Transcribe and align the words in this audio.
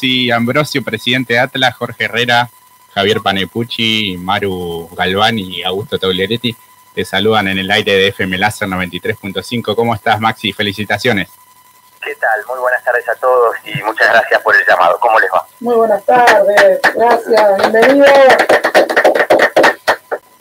Sí, 0.00 0.30
Ambrosio, 0.30 0.84
presidente 0.84 1.32
de 1.32 1.40
Atlas, 1.40 1.74
Jorge 1.74 2.04
Herrera, 2.04 2.48
Javier 2.94 3.18
Panepucci, 3.20 4.16
Maru 4.16 4.88
Galván 4.96 5.40
y 5.40 5.64
Augusto 5.64 5.98
Tauleretti 5.98 6.54
te 6.94 7.04
saludan 7.04 7.48
en 7.48 7.58
el 7.58 7.68
aire 7.68 7.94
de 7.94 8.06
FM 8.06 8.38
Láser 8.38 8.68
93.5. 8.68 9.74
¿Cómo 9.74 9.92
estás, 9.96 10.20
Maxi? 10.20 10.52
Felicitaciones. 10.52 11.30
¿Qué 12.00 12.14
tal? 12.14 12.46
Muy 12.46 12.60
buenas 12.60 12.84
tardes 12.84 13.08
a 13.08 13.16
todos 13.16 13.56
y 13.64 13.82
muchas 13.82 14.08
gracias 14.08 14.40
por 14.40 14.54
el 14.54 14.62
llamado. 14.68 15.00
¿Cómo 15.00 15.18
les 15.18 15.30
va? 15.32 15.44
Muy 15.58 15.74
buenas 15.74 16.04
tardes, 16.04 16.80
gracias, 16.94 17.56
bienvenido. 17.58 18.06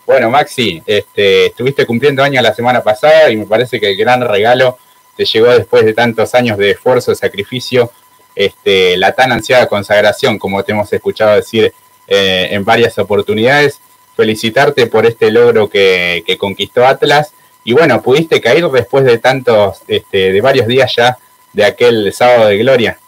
Bueno, 0.05 0.30
Maxi, 0.30 0.84
este, 0.86 1.48
estuviste 1.48 1.84
cumpliendo 1.88 2.21
años 2.21 2.44
la 2.44 2.54
semana 2.54 2.84
pasada 2.84 3.32
y 3.32 3.38
me 3.38 3.48
parece 3.48 3.80
que 3.80 3.89
el 3.89 3.98
gran 3.98 4.21
regalo 4.21 4.78
te 5.16 5.26
llegó 5.26 5.48
después 5.48 5.84
de 5.84 5.96
tantos 5.96 6.36
años 6.36 6.60
de 6.60 6.70
esfuerzo, 6.70 7.16
sacrificio, 7.16 7.92
este, 8.38 8.98
la 8.98 9.14
tan 9.14 9.32
ansiada 9.32 9.68
consagración, 9.68 10.38
como 10.38 10.64
te 10.64 10.72
hemos 10.72 10.94
escuchado 10.94 11.36
decir 11.36 11.74
eh, 12.07 12.50
en 12.52 12.64
varias 12.64 12.98
oportunidades. 13.00 13.82
Felicitarte 14.16 14.86
por 14.86 15.07
este 15.07 15.32
logro 15.32 15.68
que, 15.68 16.38
conquistó 16.39 16.86
Atlas. 16.86 17.34
Y 17.64 17.74
bueno, 17.74 18.02
pudiste 18.02 18.39
caer 18.39 18.70
después 18.70 19.06
de 19.06 19.18
tantos, 19.18 19.82
este, 19.88 20.32
de 20.32 20.42
varios 20.42 20.68
días 20.68 20.94
ya 20.96 21.18
de 21.52 21.66
aquel 21.66 22.14
sábado 22.14 22.46
de 22.46 22.58
gloria. 22.58 23.00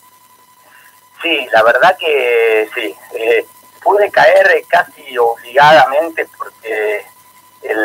Sí, 1.21 1.47
la 1.53 1.63
verdad 1.63 1.95
que 1.99 2.67
sí. 2.73 2.95
Eh, 3.13 3.45
pude 3.83 4.09
caer 4.09 4.63
casi 4.67 5.15
obligadamente 5.17 6.27
porque 6.37 7.05
el 7.61 7.79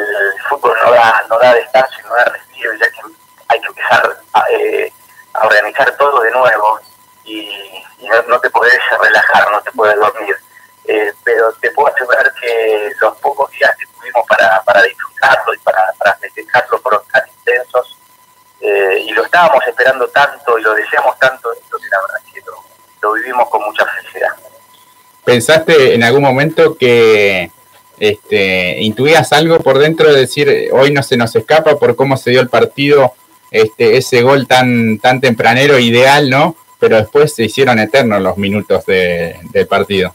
fútbol 0.49 0.77
no 0.83 0.93
da, 0.93 1.25
no 1.29 1.39
da 1.39 1.55
descanso 1.55 1.95
y 2.01 2.09
no 2.09 2.15
da 2.15 2.25
respiro, 2.25 2.73
ya 2.75 2.87
que 2.87 3.01
hay 3.49 3.61
que 3.61 3.67
empezar 3.67 4.17
a, 4.33 4.45
eh, 4.51 4.93
organizar 5.43 5.97
todo 5.97 6.21
de 6.23 6.31
nuevo 6.31 6.81
y, 7.25 7.49
no, 8.29 8.39
te 8.41 8.51
puedes 8.51 8.79
relajar, 9.01 9.51
no 9.51 9.61
te 9.63 9.73
puedes 9.73 9.97
dormir. 9.97 10.37
Eh, 10.87 11.13
pero 11.25 11.51
te 11.55 11.71
puedo 11.71 11.95
asegurar 11.95 12.33
que 12.35 12.93
los 13.01 13.17
pocos 13.17 13.51
días 13.53 13.75
que 13.79 13.87
tuvimos 13.87 14.27
para, 14.29 14.63
para 14.65 14.83
disfrutarlo 14.83 15.55
y 15.55 15.59
para, 15.59 15.93
para 15.99 16.15
festejarlo 16.17 16.79
fueron 16.81 17.01
tan 17.11 17.23
intensos 17.27 17.97
eh, 18.61 19.05
y 19.07 19.13
lo 19.13 19.25
estábamos 19.25 19.63
esperando 19.67 20.09
tanto 20.09 20.59
y 20.59 20.63
lo 20.63 20.75
deseamos 20.75 21.19
tanto, 21.19 21.51
que 21.53 21.89
la 21.89 22.01
verdad 22.01 22.17
que 22.33 22.43
lo 23.03 23.13
vivimos 23.13 23.49
con 23.49 23.63
mucha 23.63 23.85
felicidad. 23.87 24.31
¿Pensaste 25.25 25.95
en 25.95 26.03
algún 26.03 26.23
momento 26.23 26.77
que 26.77 27.51
este, 27.99 28.81
intuías 28.81 29.33
algo 29.33 29.61
por 29.61 29.79
dentro 29.79 30.13
de 30.13 30.21
decir 30.21 30.71
hoy 30.73 30.93
no 30.93 31.03
se 31.03 31.17
nos 31.17 31.35
escapa 31.37 31.79
por 31.79 31.97
cómo 31.97 32.17
se 32.17 32.31
dio 32.31 32.41
el 32.41 32.49
partido, 32.49 33.13
este, 33.51 33.97
ese 33.97 34.23
gol 34.23 34.47
tan, 34.47 34.99
tan 34.99 35.21
tempranero, 35.21 35.79
ideal, 35.79 36.29
¿no? 36.29 36.57
Pero 36.89 36.97
después 36.97 37.35
se 37.35 37.45
hicieron 37.45 37.79
eternos 37.79 38.21
los 38.21 38.37
minutos 38.37 38.85
de, 38.87 39.39
del 39.51 39.67
partido. 39.67 40.15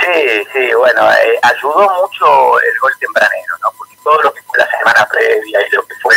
Sí, 0.00 0.44
sí, 0.52 0.74
bueno, 0.74 1.10
eh, 1.12 1.38
ayudó 1.42 1.88
mucho 2.02 2.60
el 2.60 2.78
gol 2.80 2.92
tempranero, 3.00 3.54
¿no? 3.62 3.72
Porque 3.76 3.96
todo 4.02 4.22
lo 4.22 4.32
que 4.32 4.42
fue 4.42 4.58
la 4.58 4.70
semana 4.70 5.06
previa 5.10 5.66
y 5.66 5.70
lo 5.70 5.84
que 5.86 5.94
fue 6.02 6.14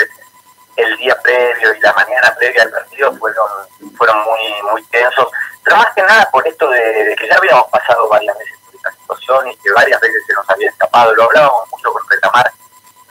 el 0.78 0.98
día 0.98 1.18
previo 1.22 1.74
y 1.74 1.80
la 1.80 1.94
mañana 1.94 2.36
previa 2.38 2.64
al 2.64 2.72
partido 2.72 3.14
fueron, 3.18 3.48
fueron 3.98 4.18
muy, 4.24 4.72
muy 4.72 4.84
tensos 4.86 5.28
pero 5.64 5.78
más 5.78 5.94
que 5.96 6.02
nada 6.02 6.28
por 6.32 6.48
esto 6.48 6.70
de, 6.70 7.16
que 7.18 7.28
ya 7.28 7.38
habíamos 7.38 7.68
pasado 7.70 8.08
varias 8.10 8.38
veces 8.38 8.58
por 8.66 8.76
esta 8.76 8.92
situación 8.92 9.48
y 9.50 9.56
que 9.58 9.72
varias 9.72 10.02
veces 10.02 10.24
se 10.26 10.34
nos 10.34 10.50
había 10.50 10.70
escapado, 10.70 11.14
lo 11.14 11.24
hablábamos 11.24 11.70
mucho 11.72 11.94
con 11.94 12.02
Retamar, 12.10 12.52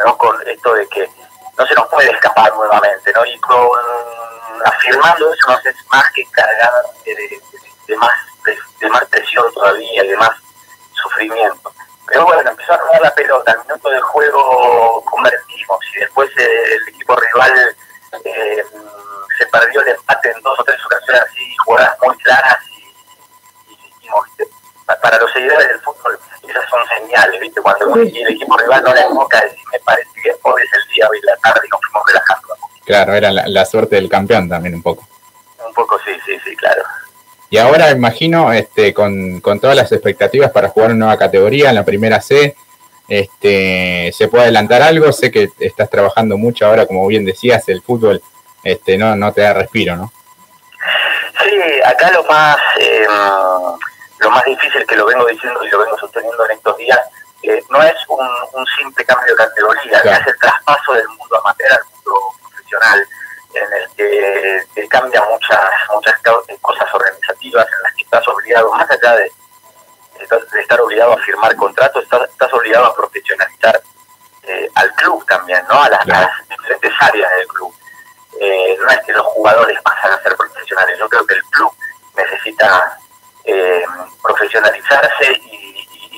¿no? 0.05 0.19
con 0.19 0.49
esto 0.49 0.75
de 0.75 0.87
que 0.89 1.09
no 1.57 1.67
se 1.67 1.75
nos 1.75 1.89
puede 1.89 2.11
escapar 2.11 2.53
nuevamente, 2.55 3.13
¿no? 3.13 3.25
Y 3.27 3.39
con 3.41 3.69
afirmando 4.65 5.33
eso 5.33 5.47
nos 5.49 5.67
es 5.67 5.77
más 5.91 6.05
que 6.13 6.25
cargar 6.27 6.71
de, 7.05 7.97
más, 7.97 8.11
de, 8.81 8.89
más 8.89 9.05
presión 9.07 9.53
todavía 9.53 10.05
y 10.05 10.09
de 10.09 10.17
más 10.17 10.31
sufrimiento. 10.95 11.73
Pero 12.07 12.25
bueno, 12.25 12.51
empezó 12.51 12.73
a 12.73 12.77
rodar 12.77 13.03
la 13.03 13.15
pelota, 13.15 13.53
al 13.53 13.63
minuto 13.67 13.91
de 13.91 14.01
juego 14.01 15.05
convertimos 15.05 15.79
y 15.95 16.01
después 16.01 16.31
el 16.37 16.89
equipo 16.89 17.15
rival 17.17 17.77
eh, 18.25 18.65
se 19.39 19.47
perdió 19.47 19.81
el 19.83 19.89
empate 19.89 20.33
en 20.33 20.43
dos 20.43 20.59
o 20.59 20.65
tres 20.65 20.85
ocasiones 20.85 21.23
así, 21.23 21.57
jugadas 21.65 21.97
muy 22.03 22.17
claras 22.19 22.59
y, 23.69 23.77
dijimos, 23.77 24.27
para 25.01 25.19
los 25.19 25.33
seguidores 25.33 25.69
del 25.69 25.81
fútbol 25.81 26.19
esas 26.51 26.69
son 26.69 26.81
señales, 26.89 27.41
¿viste? 27.41 27.61
Cuando 27.61 27.95
el 27.95 28.09
equipo 28.09 28.57
rival 28.57 28.83
no 28.83 28.95
le 28.95 29.03
enfoca, 29.03 29.43
me 29.73 29.79
parece 29.81 30.11
que 30.23 30.37
hoy 30.43 30.63
es 30.63 30.73
el 30.73 30.95
día, 30.95 31.09
hoy 31.09 31.21
la 31.23 31.37
tarde 31.37 31.61
y 31.65 31.69
nos 31.69 31.81
fuimos 31.81 32.07
relajando. 32.09 32.40
Claro, 32.91 33.15
era 33.15 33.31
la, 33.31 33.65
suerte 33.67 33.95
del 33.95 34.09
campeón 34.09 34.49
también 34.49 34.75
un 34.75 34.83
poco. 34.83 35.07
Un 35.65 35.73
poco 35.73 35.97
sí, 36.05 36.11
sí, 36.27 36.33
sí, 36.45 36.57
claro. 36.57 36.83
Y 37.49 37.57
ahora 37.57 37.93
imagino, 37.93 38.53
este, 38.53 38.93
con, 38.93 39.41
con 39.41 39.61
todas 39.61 39.77
las 39.77 39.93
expectativas 39.93 40.51
para 40.51 40.71
jugar 40.71 40.91
una 40.91 40.99
nueva 40.99 41.17
categoría 41.17 41.69
en 41.69 41.77
la 41.77 41.85
primera 41.85 42.21
C, 42.21 42.57
este, 43.07 44.11
¿se 44.13 44.27
puede 44.27 44.43
adelantar 44.43 44.83
algo? 44.83 45.13
Sé 45.13 45.31
que 45.31 45.51
estás 45.61 45.89
trabajando 45.89 46.37
mucho 46.37 46.67
ahora, 46.67 46.85
como 46.85 47.07
bien 47.07 47.25
decías, 47.25 47.69
el 47.69 47.81
fútbol 47.81 48.21
este, 48.65 48.99
no, 48.99 49.15
no 49.15 49.33
te 49.33 49.43
da 49.43 49.53
respiro, 49.53 49.95
¿no? 49.95 50.13
Sí, 51.45 51.81
acá 51.85 52.11
lo 52.11 52.25
más, 52.25 52.57
eh, 52.81 53.07
lo 54.19 54.31
más 54.33 54.45
difícil 54.47 54.85
que 54.85 54.97
lo 54.97 55.07
vengo 55.07 55.27
diciendo 55.27 55.65
y 55.65 55.71
lo 55.71 55.79
vengo 55.79 55.97
sosteniendo 55.97 56.45
en 56.45 56.57
estos 56.57 56.77
días, 56.77 56.99
eh, 57.45 57.63
no 57.71 57.81
es 57.85 57.95
un, 58.09 58.67
simple 58.81 59.05
cambio 59.05 59.29
de 59.29 59.37
categoría, 59.37 59.99
es 59.99 60.27
el 60.27 60.39
traspaso 60.41 60.93
del 60.95 61.07
mundo 61.07 61.41
amateur 61.41 61.73
al 61.73 61.81
mundo 61.95 62.40
en 63.53 63.73
el 63.73 64.65
que 64.75 64.89
cambia 64.89 65.23
muchas, 65.25 65.59
muchas 65.93 66.15
cosas 66.61 66.95
organizativas 66.95 67.67
en 67.67 67.83
las 67.83 67.95
que 67.95 68.03
estás 68.03 68.29
obligado, 68.29 68.73
más 68.73 68.91
allá 68.91 69.17
de, 69.17 69.33
de 70.53 70.61
estar 70.61 70.81
obligado 70.81 71.13
a 71.13 71.19
firmar 71.19 71.55
contratos, 71.57 72.05
estás, 72.05 72.29
estás 72.29 72.53
obligado 72.53 72.87
a 72.87 72.95
profesionalizar 72.95 73.83
eh, 74.45 74.69
al 74.75 74.93
club 74.95 75.25
también, 75.27 75.63
¿no? 75.69 75.83
A 75.83 75.89
las, 75.89 76.01
a 76.01 76.07
las 76.07 76.49
diferentes 76.49 76.93
áreas 77.01 77.31
del 77.37 77.47
club 77.49 77.75
eh, 78.41 78.77
no 78.81 78.89
es 78.89 78.99
que 79.01 79.13
los 79.13 79.27
jugadores 79.27 79.79
pasan 79.83 80.13
a 80.13 80.23
ser 80.23 80.37
profesionales, 80.37 80.99
yo 80.99 81.09
creo 81.09 81.27
que 81.27 81.35
el 81.35 81.45
club 81.45 81.73
necesita 82.17 82.99
eh, 83.45 83.85
profesionalizarse 84.23 85.33
y, 85.33 85.61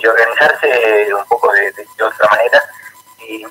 organizarse 0.05 1.15
un 1.15 1.25
poco 1.27 1.53
de, 1.53 1.73
otra 2.03 2.29
manera 2.29 2.61
y, 3.29 3.47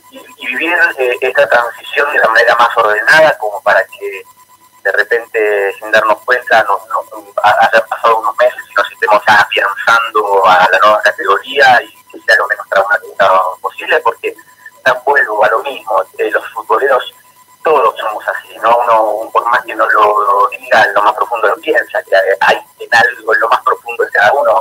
vivir 0.45 0.73
eh, 0.97 1.17
esta 1.21 1.47
transición 1.47 2.11
de 2.11 2.19
la 2.19 2.27
manera 2.27 2.55
más 2.55 2.75
ordenada 2.77 3.37
como 3.37 3.61
para 3.61 3.83
que 3.85 4.23
de 4.83 4.91
repente 4.91 5.73
sin 5.79 5.91
darnos 5.91 6.19
cuenta 6.25 6.63
nos, 6.63 6.81
hayan 7.43 7.87
pasado 7.87 8.19
unos 8.19 8.35
meses 8.37 8.59
y 8.69 8.73
nos 8.73 8.91
estemos 8.91 9.21
afianzando 9.27 10.45
a 10.45 10.67
la 10.71 10.79
nueva 10.79 11.01
categoría 11.01 11.81
y 11.83 11.91
que 12.11 12.19
sea 12.21 12.35
lo 12.37 12.47
menos 12.47 12.67
traumático 12.69 13.59
posible 13.61 13.99
porque 13.99 14.35
vuelvo 15.05 15.43
a 15.43 15.49
lo 15.49 15.63
mismo, 15.63 16.03
los 16.17 16.49
futboleros 16.49 17.13
todos 17.63 17.95
somos 17.99 18.23
así, 18.27 18.57
¿no? 18.57 18.75
Uno, 18.75 19.29
por 19.31 19.45
más 19.45 19.63
que 19.63 19.75
no 19.75 19.87
lo, 19.87 20.49
diga, 20.49 20.85
lo 20.95 21.03
más 21.03 21.13
profundo 21.13 21.47
lo 21.47 21.55
piensa, 21.57 22.01
que 22.03 22.15
hay 22.39 22.57
en 22.79 22.95
algo, 22.95 23.33
en 23.35 23.39
lo 23.39 23.49
más 23.49 23.61
profundo 23.61 24.03
de 24.03 24.09
cada 24.11 24.33
uno, 24.33 24.59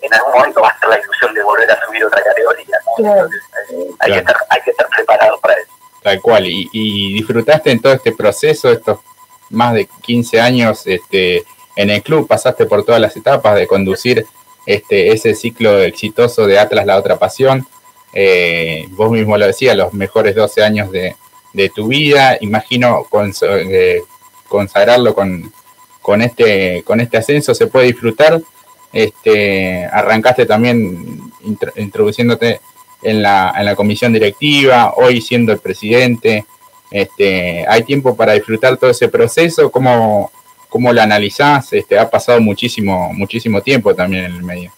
en 0.00 0.14
algún 0.14 0.32
momento 0.32 0.60
va 0.60 0.68
a 0.68 0.72
estar 0.72 0.88
la 0.88 1.00
ilusión 1.00 1.34
volver 1.56 1.70
a 1.70 1.86
subir 1.86 2.04
otra 2.04 2.22
categoría, 2.22 2.76
eh, 2.98 3.90
hay, 3.98 4.12
que 4.12 4.18
estar, 4.18 4.36
hay 4.48 4.60
que 4.62 4.70
estar 4.70 4.88
preparado 4.88 5.38
para 5.40 5.54
eso. 5.54 5.72
Tal 6.02 6.20
cual, 6.20 6.46
y, 6.46 6.68
y 6.72 7.14
disfrutaste 7.14 7.70
en 7.70 7.80
todo 7.80 7.92
este 7.92 8.12
proceso, 8.12 8.70
estos 8.70 9.00
más 9.50 9.74
de 9.74 9.88
15 10.02 10.40
años 10.40 10.86
este, 10.86 11.44
en 11.76 11.90
el 11.90 12.02
club, 12.02 12.26
pasaste 12.26 12.66
por 12.66 12.84
todas 12.84 13.00
las 13.00 13.16
etapas 13.16 13.54
de 13.56 13.66
conducir 13.66 14.26
este, 14.64 15.12
ese 15.12 15.34
ciclo 15.34 15.78
exitoso 15.78 16.46
de 16.46 16.58
Atlas 16.58 16.86
La 16.86 16.96
Otra 16.96 17.18
Pasión. 17.18 17.66
Eh, 18.12 18.86
vos 18.90 19.10
mismo 19.10 19.36
lo 19.36 19.46
decías, 19.46 19.76
los 19.76 19.92
mejores 19.92 20.34
12 20.34 20.62
años 20.62 20.90
de, 20.90 21.16
de 21.52 21.68
tu 21.68 21.88
vida, 21.88 22.36
imagino 22.40 23.06
eh, 23.42 24.02
consagrarlo 24.48 25.14
con, 25.14 25.52
con, 26.00 26.22
este, 26.22 26.82
con 26.84 27.00
este 27.00 27.18
ascenso, 27.18 27.54
se 27.54 27.66
puede 27.66 27.86
disfrutar. 27.86 28.40
Este, 28.92 29.84
arrancaste 29.84 30.46
también 30.46 31.25
introduciéndote 31.76 32.60
en 33.02 33.22
la, 33.22 33.54
en 33.56 33.64
la 33.64 33.76
comisión 33.76 34.12
directiva, 34.12 34.92
hoy 34.96 35.20
siendo 35.20 35.52
el 35.52 35.58
presidente. 35.58 36.44
Este, 36.90 37.64
¿Hay 37.68 37.82
tiempo 37.82 38.16
para 38.16 38.32
disfrutar 38.32 38.76
todo 38.76 38.90
ese 38.90 39.08
proceso? 39.08 39.70
¿Cómo, 39.70 40.30
cómo 40.68 40.92
lo 40.92 41.02
analizás? 41.02 41.72
Este, 41.72 41.98
ha 41.98 42.08
pasado 42.08 42.40
muchísimo, 42.40 43.12
muchísimo 43.12 43.60
tiempo 43.60 43.94
también 43.94 44.26
en 44.26 44.36
el 44.36 44.42
medio. 44.42 44.72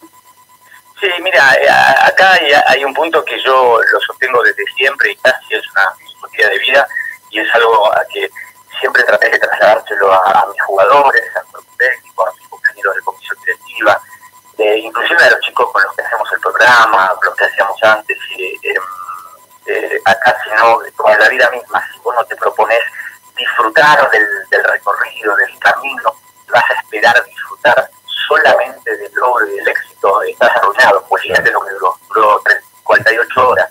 Sí, 1.00 1.06
mira, 1.22 1.54
eh, 1.54 1.68
acá 2.02 2.38
hay, 2.66 2.84
un 2.84 2.92
punto 2.92 3.24
que 3.24 3.40
yo 3.44 3.78
lo 3.80 4.00
sostengo 4.00 4.42
desde 4.42 4.64
siempre 4.76 5.12
y 5.12 5.16
casi 5.16 5.54
es 5.54 5.62
una 5.70 5.92
de 6.46 6.58
vida 6.58 6.86
y 7.30 7.40
es 7.40 7.54
algo 7.54 7.92
a 7.92 8.04
que 8.12 8.30
siempre 8.80 9.02
traté 9.04 9.30
de 9.30 9.38
trasladárselo 9.38 10.12
a, 10.12 10.46
mis 10.52 10.62
jugadores, 10.62 11.22
a 11.36 11.58
mi 11.58 11.64
técnico, 11.76 12.26
a 12.26 12.32
mis 12.34 12.48
compañeros 12.48 12.94
de 12.94 13.02
comisión 13.02 13.36
directiva, 13.44 14.00
eh, 14.58 14.78
inclusive 14.78 15.22
a 15.22 15.30
los 15.30 15.40
chicos 15.40 15.70
con 15.72 15.82
los 15.82 15.94
que 15.94 16.02
hacemos 16.02 16.32
el 16.32 16.40
programa, 16.40 17.14
los 17.22 17.34
que 17.36 17.44
hacíamos 17.44 17.82
antes, 17.82 18.18
eh, 18.36 18.74
eh, 19.66 20.00
acá 20.04 20.36
sino 20.44 20.80
toda 20.96 21.16
la 21.18 21.28
vida 21.28 21.50
misma, 21.50 21.82
si 21.92 21.98
vos 22.00 22.14
no 22.14 22.24
te 22.24 22.36
propones 22.36 22.80
disfrutar 23.36 24.10
del, 24.10 24.26
del 24.50 24.64
recorrido, 24.64 25.36
del 25.36 25.58
camino, 25.60 26.14
vas 26.52 26.70
a 26.70 26.74
esperar 26.74 27.24
disfrutar 27.24 27.88
solamente 28.28 28.96
del 28.96 29.12
logro 29.14 29.46
y 29.46 29.56
del 29.56 29.68
éxito, 29.68 30.22
estás 30.22 30.56
arruinado, 30.56 31.04
pues 31.08 31.22
fíjate 31.22 31.50
lo 31.50 31.60
que 31.60 31.72
duró, 31.72 31.96
duró 32.12 32.42
48 32.82 33.48
horas, 33.48 33.67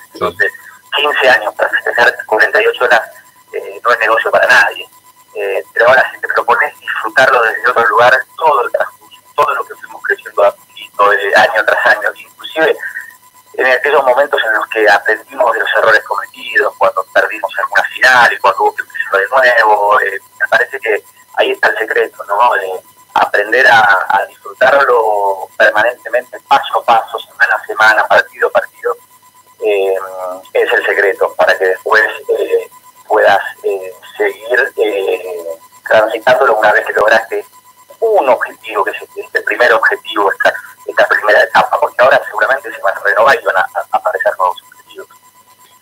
una 36.56 36.72
vez 36.72 36.86
que 36.86 36.94
lograste 36.94 37.46
un 38.00 38.30
objetivo, 38.30 38.84
que 38.84 38.92
es 38.92 38.98
este 39.16 39.42
primer 39.42 39.74
objetivo, 39.74 40.32
esta, 40.32 40.54
esta 40.86 41.08
primera 41.08 41.44
etapa, 41.44 41.80
porque 41.80 41.96
ahora 42.00 42.22
seguramente 42.26 42.72
se 42.72 42.82
van 42.82 42.94
a 42.96 43.04
renovar 43.04 43.38
y 43.42 43.46
van 43.46 43.58
a, 43.58 43.70
aparecer 43.92 44.34
nuevos 44.38 44.58
objetivos. 44.64 45.08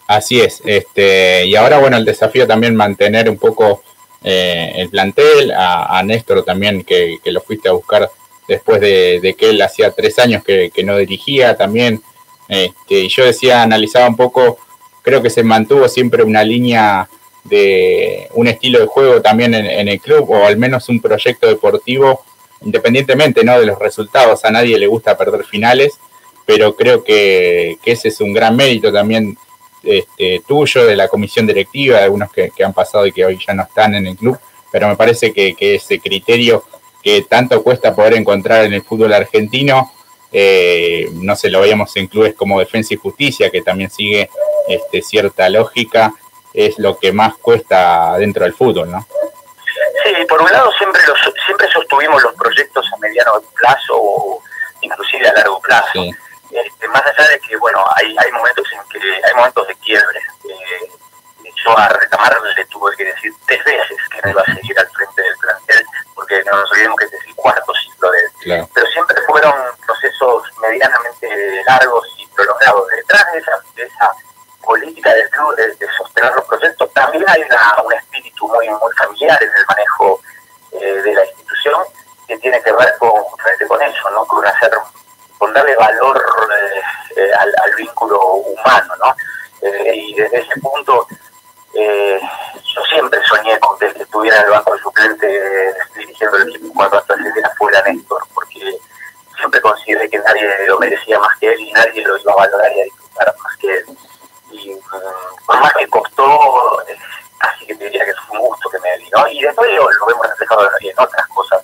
Así 0.07 0.41
es, 0.41 0.61
este, 0.65 1.45
y 1.45 1.55
ahora 1.55 1.79
bueno, 1.79 1.97
el 1.97 2.05
desafío 2.05 2.47
también 2.47 2.75
mantener 2.75 3.29
un 3.29 3.37
poco 3.37 3.83
eh, 4.23 4.73
el 4.77 4.89
plantel, 4.89 5.51
a, 5.55 6.01
Néstor 6.03 6.43
también 6.43 6.83
que, 6.83 7.19
lo 7.25 7.41
fuiste 7.41 7.69
a 7.69 7.73
buscar 7.73 8.09
después 8.47 8.79
de, 8.79 9.35
que 9.37 9.49
él 9.49 9.61
hacía 9.61 9.91
tres 9.91 10.19
años 10.19 10.43
que, 10.43 10.71
no 10.83 10.97
dirigía 10.97 11.57
también, 11.57 12.01
este, 12.47 13.07
yo 13.09 13.25
decía, 13.25 13.63
analizaba 13.63 14.07
un 14.07 14.15
poco, 14.15 14.59
creo 15.01 15.21
que 15.21 15.29
se 15.29 15.43
mantuvo 15.43 15.87
siempre 15.87 16.23
una 16.23 16.43
línea 16.43 17.09
de 17.45 18.27
un 18.33 18.47
estilo 18.47 18.79
de 18.79 18.87
juego 18.87 19.21
también 19.21 19.53
en, 19.53 19.87
el 19.87 20.01
club 20.01 20.29
o 20.31 20.45
al 20.45 20.57
menos 20.57 20.89
un 20.89 20.99
proyecto 20.99 21.47
deportivo 21.47 22.23
independientemente 22.61 23.43
¿no? 23.43 23.59
de 23.59 23.67
los 23.67 23.77
resultados 23.77 24.43
a 24.43 24.51
nadie 24.51 24.79
le 24.79 24.87
gusta 24.87 25.17
perder 25.17 25.45
finales 25.45 25.99
pero 26.45 26.75
creo 26.75 27.03
que, 27.03 27.77
ese 27.85 28.07
es 28.09 28.19
un 28.21 28.33
gran 28.33 28.55
mérito 28.55 28.91
también 28.91 29.37
este, 29.83 30.41
tuyo 30.47 30.85
de 30.85 30.95
la 30.95 31.07
comisión 31.07 31.45
directiva 31.45 31.99
de 31.99 32.05
algunos 32.05 32.31
que, 32.31 32.51
han 32.63 32.73
pasado 32.73 33.05
y 33.05 33.11
que 33.11 33.25
hoy 33.25 33.37
ya 33.45 33.53
no 33.53 33.63
están 33.63 33.93
en 33.93 34.07
el 34.07 34.15
club 34.17 34.37
pero 34.71 34.87
me 34.87 34.95
parece 34.95 35.31
que, 35.31 35.55
ese 35.59 35.99
criterio 35.99 36.63
que 37.03 37.21
tanto 37.21 37.61
cuesta 37.61 37.95
poder 37.95 38.15
encontrar 38.15 38.65
en 38.65 38.73
el 38.73 38.81
fútbol 38.81 39.13
argentino 39.13 39.91
eh, 40.31 41.09
no 41.13 41.35
sé, 41.35 41.49
lo 41.49 41.61
veíamos 41.61 41.95
en 41.95 42.07
clubes 42.07 42.33
como 42.33 42.59
Defensa 42.59 42.93
y 42.93 42.97
Justicia, 42.97 43.49
que 43.49 43.61
también 43.61 43.89
sigue 43.89 44.29
este, 44.67 45.01
cierta 45.01 45.47
lógica, 45.47 46.13
es 46.55 46.79
lo 46.79 46.97
que 46.97 47.11
más 47.11 47.35
cuesta 47.37 48.15
dentro 48.17 48.43
del 48.43 48.53
fútbol, 48.53 48.89
¿no? 48.89 49.05
Sí, 50.03 50.25
por 50.27 50.41
un 50.41 50.51
lado 50.51 50.71
siempre 50.73 51.01
los, 51.07 51.19
siempre 51.45 51.67
sostuvimos 51.71 52.21
los 52.23 52.33
proyectos 52.35 52.85
a 52.93 52.97
mediano 52.97 53.41
plazo 53.55 53.93
o 53.95 54.41
inclusive 54.81 55.27
a 55.27 55.33
largo 55.33 55.59
plazo. 55.59 55.99
Este, 56.51 56.87
más 56.87 57.01
allá 57.01 57.29
de 57.29 57.39
que, 57.39 57.57
bueno, 57.57 57.83
hay, 57.95 58.15
hay 58.17 58.31
momentos 58.31 58.65
en 58.71 58.79
que 58.89 58.99
hay 58.99 59.33
momentos 59.35 59.67
de 59.67 59.75
quiebre. 59.75 60.19
Eh, 60.45 60.91
yo 61.63 61.77
a 61.77 61.89
Retamar 61.89 62.37
le 62.55 62.65
tuve 62.65 62.95
que 62.95 63.05
decir 63.05 63.33
tres 63.47 63.63
veces 63.65 63.97
que 64.11 64.21
no 64.21 64.29
iba 64.29 64.41
a 64.41 64.53
seguir 64.53 64.79
al 64.79 64.87
frente 64.89 65.21
del 65.21 65.37
plantel, 65.37 65.85
porque 66.13 66.43
no 66.43 66.57
nos 66.57 66.71
olvidemos 66.71 66.97
que 66.97 67.05
este 67.05 67.17
es 67.17 67.25
el 67.25 67.35
cuarto 67.35 67.73
ciclo 67.73 68.11
de 68.11 68.19
él. 68.19 68.67
Pero 68.73 68.87
siempre 68.87 69.17
fueron 69.27 69.53
procesos 69.85 70.43
medianamente 70.61 71.63
largos 71.67 72.07
y 72.17 72.27
prolongados. 72.27 72.87
Detrás 72.87 73.33
de 73.33 73.39
esa, 73.39 73.59
de 73.75 73.83
esa 73.83 74.11
política 74.65 75.13
del 75.13 75.29
club 75.29 75.55
de, 75.55 75.87
sostener 75.97 76.33
los 76.33 76.45
proyectos, 77.25 77.74
otras 110.97 111.27
cosas, 111.27 111.63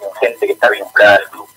en 0.00 0.14
gente 0.14 0.46
que 0.46 0.52
está 0.52 0.68
vinculada 0.70 1.16
al 1.16 1.30
club, 1.30 1.48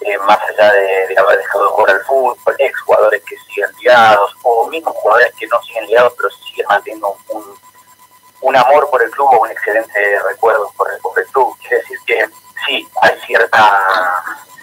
eh, 0.00 0.18
más 0.18 0.38
allá 0.40 0.72
de, 0.72 1.16
haber 1.16 1.38
dejado 1.38 1.64
de 1.64 1.70
jugar 1.70 1.90
al 1.96 2.04
fútbol, 2.04 2.36
ex 2.58 2.80
jugadores 2.80 3.22
que 3.24 3.36
siguen 3.38 3.70
ligados, 3.78 4.36
o 4.42 4.68
mismos 4.68 4.94
jugadores 4.96 5.32
que 5.38 5.46
no 5.46 5.62
siguen 5.62 5.86
ligados, 5.86 6.12
pero 6.16 6.30
siguen 6.30 6.66
manteniendo 6.68 7.16
un, 7.28 7.44
un 8.40 8.56
amor 8.56 8.90
por 8.90 9.02
el 9.02 9.10
club 9.10 9.28
o 9.32 9.42
un 9.42 9.50
excelente 9.50 10.18
recuerdo 10.28 10.72
por 10.76 10.90
el, 10.90 10.98
por 10.98 11.18
el 11.18 11.26
club. 11.26 11.56
Quiere 11.60 11.78
decir 11.78 11.98
que 12.06 12.26
sí, 12.66 12.88
hay 13.00 13.20
cierta, 13.26 13.80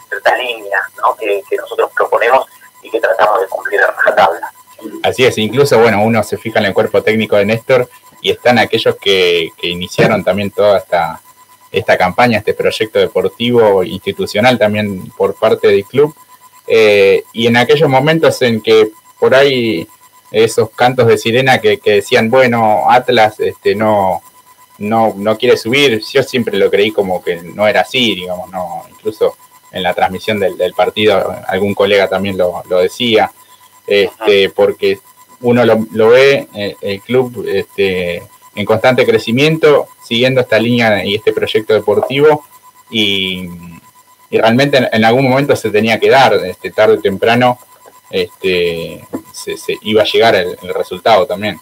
cierta 0.10 0.36
línea 0.36 0.82
¿no? 0.98 1.16
que, 1.16 1.42
que 1.50 1.56
nosotros 1.56 1.92
proponemos 1.96 2.46
y 2.82 2.90
que 2.90 3.00
tratamos 3.00 3.42
de 3.42 3.48
cumplir 3.48 3.82
a 3.82 3.96
la 4.06 4.16
tabla. 4.16 4.52
Así 5.04 5.26
es, 5.26 5.38
incluso, 5.38 5.80
bueno, 5.80 6.02
uno 6.02 6.24
se 6.24 6.38
fija 6.38 6.60
en 6.60 6.66
el 6.66 6.74
cuerpo 6.74 7.02
técnico 7.02 7.36
de 7.36 7.46
Néstor 7.46 7.90
y 8.22 8.32
están 8.32 8.60
aquellos 8.60 8.96
que, 8.98 9.52
iniciaron 9.62 10.24
también 10.24 10.52
toda 10.52 10.80
esta, 10.80 11.22
esta 11.72 11.98
campaña, 11.98 12.40
este 12.40 12.54
proyecto 12.54 13.00
deportivo 13.00 13.84
institucional 13.84 14.58
también 14.58 15.12
por 15.18 15.36
parte 15.36 15.68
del 15.68 15.86
club. 15.86 16.16
Eh, 16.68 17.24
y 17.34 17.48
en 17.48 17.58
aquellos 17.58 17.90
momentos 17.90 18.42
en 18.42 18.62
que 18.62 18.92
por 19.20 19.34
ahí 19.36 19.88
esos 20.32 20.70
cantos 20.72 21.08
de 21.08 21.18
sirena 21.18 21.60
que, 21.60 21.80
decían, 21.84 22.30
bueno, 22.30 22.90
Atlas 22.90 23.40
este, 23.40 23.74
no, 23.76 24.22
no, 24.78 25.14
no 25.18 25.38
quiere 25.38 25.58
subir, 25.58 26.02
yo 26.12 26.22
siempre 26.24 26.58
lo 26.58 26.70
creí 26.70 26.92
como 26.92 27.24
que 27.24 27.42
no 27.42 27.68
era 27.68 27.82
así, 27.82 28.16
digamos, 28.16 28.52
no, 28.52 28.84
incluso 28.90 29.36
en 29.72 29.84
la 29.84 29.94
transmisión 29.94 30.40
del, 30.40 30.58
del 30.58 30.74
partido 30.74 31.36
algún 31.48 31.74
colega 31.74 32.08
también 32.08 32.38
lo, 32.38 32.64
lo 32.70 32.80
decía 32.80 33.32
este, 33.90 34.52
porque 34.52 35.00
uno 35.42 35.66
lo, 35.66 36.10
ve, 36.10 36.48
eh, 36.54 36.76
el 36.82 37.02
club 37.02 37.46
este, 37.48 38.22
en 38.60 38.66
constante 38.66 39.06
crecimiento, 39.06 39.88
siguiendo 40.04 40.42
esta 40.42 40.60
línea 40.60 41.06
y 41.06 41.16
este 41.16 41.32
proyecto 41.32 41.74
deportivo, 41.74 42.44
y, 42.90 43.50
realmente 44.30 44.90
en, 44.92 45.06
algún 45.06 45.30
momento 45.30 45.56
se 45.56 45.72
tenía 45.72 45.98
que 45.98 46.10
dar, 46.10 46.34
este, 46.34 46.70
tarde 46.72 46.96
o 46.96 47.02
temprano, 47.02 47.58
este, 48.10 49.08
se, 49.32 49.56
iba 49.82 50.02
a 50.02 50.06
llegar 50.06 50.36
el, 50.36 50.58
resultado 50.74 51.26
también. 51.26 51.58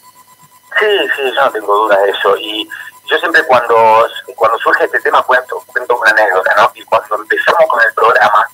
Sí, 0.80 0.86
sí, 1.16 1.22
yo 1.36 1.46
no 1.46 1.52
tengo 1.52 1.76
duda 1.84 2.02
de 2.02 2.10
eso. 2.10 2.36
Y 2.38 2.68
yo 3.06 3.18
siempre 3.20 3.44
cuando, 3.44 4.08
cuando 4.36 4.58
surge 4.58 4.86
este 4.86 5.00
tema 5.02 5.22
cuento, 5.22 5.64
cuento 5.68 6.00
una 6.00 6.10
anécdota, 6.10 6.56
¿no? 6.58 6.72
Y 6.74 6.84
cuando 6.84 7.16
empezamos 7.16 7.64
con 7.70 7.80
el 7.80 7.94
programa, 7.94 8.48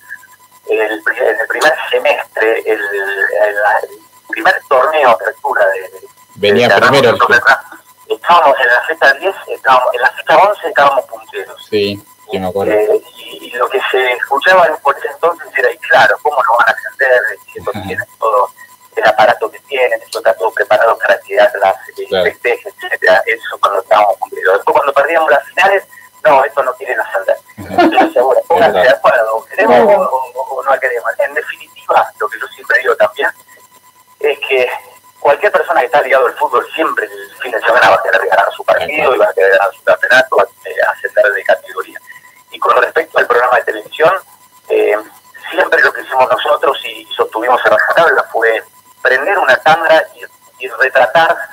el, 0.68 0.82
en 0.82 0.92
el 0.92 1.48
primer 1.48 1.74
semestre, 1.90 2.64
el, 2.66 2.80
primer 4.28 4.62
torneo 4.68 5.08
de 5.08 5.14
apertura 5.14 5.66
de, 5.68 6.08
Venía 6.36 6.76
primero. 6.76 7.18
Estábamos 8.16 8.60
en 8.60 8.68
la 8.68 8.82
fecha 8.84 9.14
10, 9.14 9.36
estábamos, 9.48 9.94
en 9.94 10.02
la 10.02 10.10
fecha 10.12 10.38
11 10.38 10.68
estábamos 10.68 11.06
punteros. 11.06 11.66
Sí, 11.70 12.04
sí 12.32 12.40
me 12.40 12.48
acuerdo. 12.48 12.74
Eh, 12.74 13.02
y, 13.18 13.52
lo 13.52 13.70
que 13.70 13.80
se 13.92 14.14
escuchaba 14.14 14.68
por 14.82 14.98
ese 14.98 15.08
entonces 15.10 15.48
era, 15.56 15.72
y 15.72 15.78
claro, 15.78 16.18
¿cómo 16.24 16.38
lo 16.38 16.58
van 16.58 16.70
a 16.70 16.72
ascender? 16.72 17.22
Diciendo 17.46 17.72
que 17.72 17.80
tienen 17.82 18.06
todo 18.20 18.50
el 18.96 19.06
aparato 19.06 19.52
que 19.52 19.60
tienen, 19.60 20.02
eso 20.02 20.20
está 20.20 20.34
todo 20.36 20.52
preparado 20.52 20.98
para 20.98 21.20
que 21.20 21.36
las 21.36 21.52
claro. 21.52 22.28
etcétera. 22.28 23.24
Eso 23.26 23.58
cuando 23.60 23.82
estábamos 23.82 24.18
cumplidos. 24.18 24.56
Después 24.56 24.76
cuando 24.76 24.94
perdíamos 24.94 25.30
las 25.30 25.46
finales, 25.48 25.84
no, 26.24 26.44
esto 26.44 26.64
no 26.64 26.74
quieren 26.76 27.00
ascender. 27.00 27.38
Entonces, 27.58 28.24
bueno, 28.24 28.42
pónganse 28.48 28.80
de 28.80 28.90
acuerdo, 28.90 29.46
queremos 29.46 30.10
o, 30.12 30.64
no 30.64 30.80
queremos. 30.80 31.12
En 31.20 31.34
definitiva, 31.34 32.12
lo 32.20 32.30
que 32.30 32.40
yo 32.40 32.48
siempre 32.48 32.80
digo 32.80 32.96
también 32.96 33.30
es 34.20 34.40
que 34.40 34.70
cualquier 35.24 35.52
persona 35.52 35.80
que 35.80 35.86
está 35.86 36.02
ligado 36.02 36.28
al 36.28 36.34
fútbol 36.34 36.68
siempre 36.76 37.06
el 37.06 37.36
fin 37.42 37.52
de 37.52 37.60
semana 37.62 37.90
va 37.90 37.96
a 37.96 38.04
querer 38.04 38.28
ganar 38.28 38.52
su 38.52 38.64
partido 38.64 39.16
y 39.16 39.18
va 39.18 39.30
a 39.30 39.34
querer 39.34 39.52
ganar 39.52 39.74
su 39.74 39.84
campeonato, 39.84 40.36
va 40.36 40.44
a 40.44 40.92
ascender 40.92 41.34
de 41.34 41.44
categoría. 41.44 42.00
Y 42.52 42.60
con 42.60 42.76
respecto 42.82 43.18
al 43.18 43.26
programa 43.26 43.58
de 43.58 43.64
televisión, 43.64 44.14
eh, 44.68 44.98
siempre 45.50 45.82
lo 45.82 45.94
que 45.94 46.02
hicimos 46.02 46.30
nosotros 46.30 46.78
y 46.86 47.06
sostuvimos 47.16 47.60
en 47.66 47.72
la 47.72 47.78
tabla 47.96 48.24
fue 48.32 48.64
prender 49.02 49.38
una 49.40 49.56
cámara 49.58 50.04
y 50.60 50.68
retratar 50.68 51.53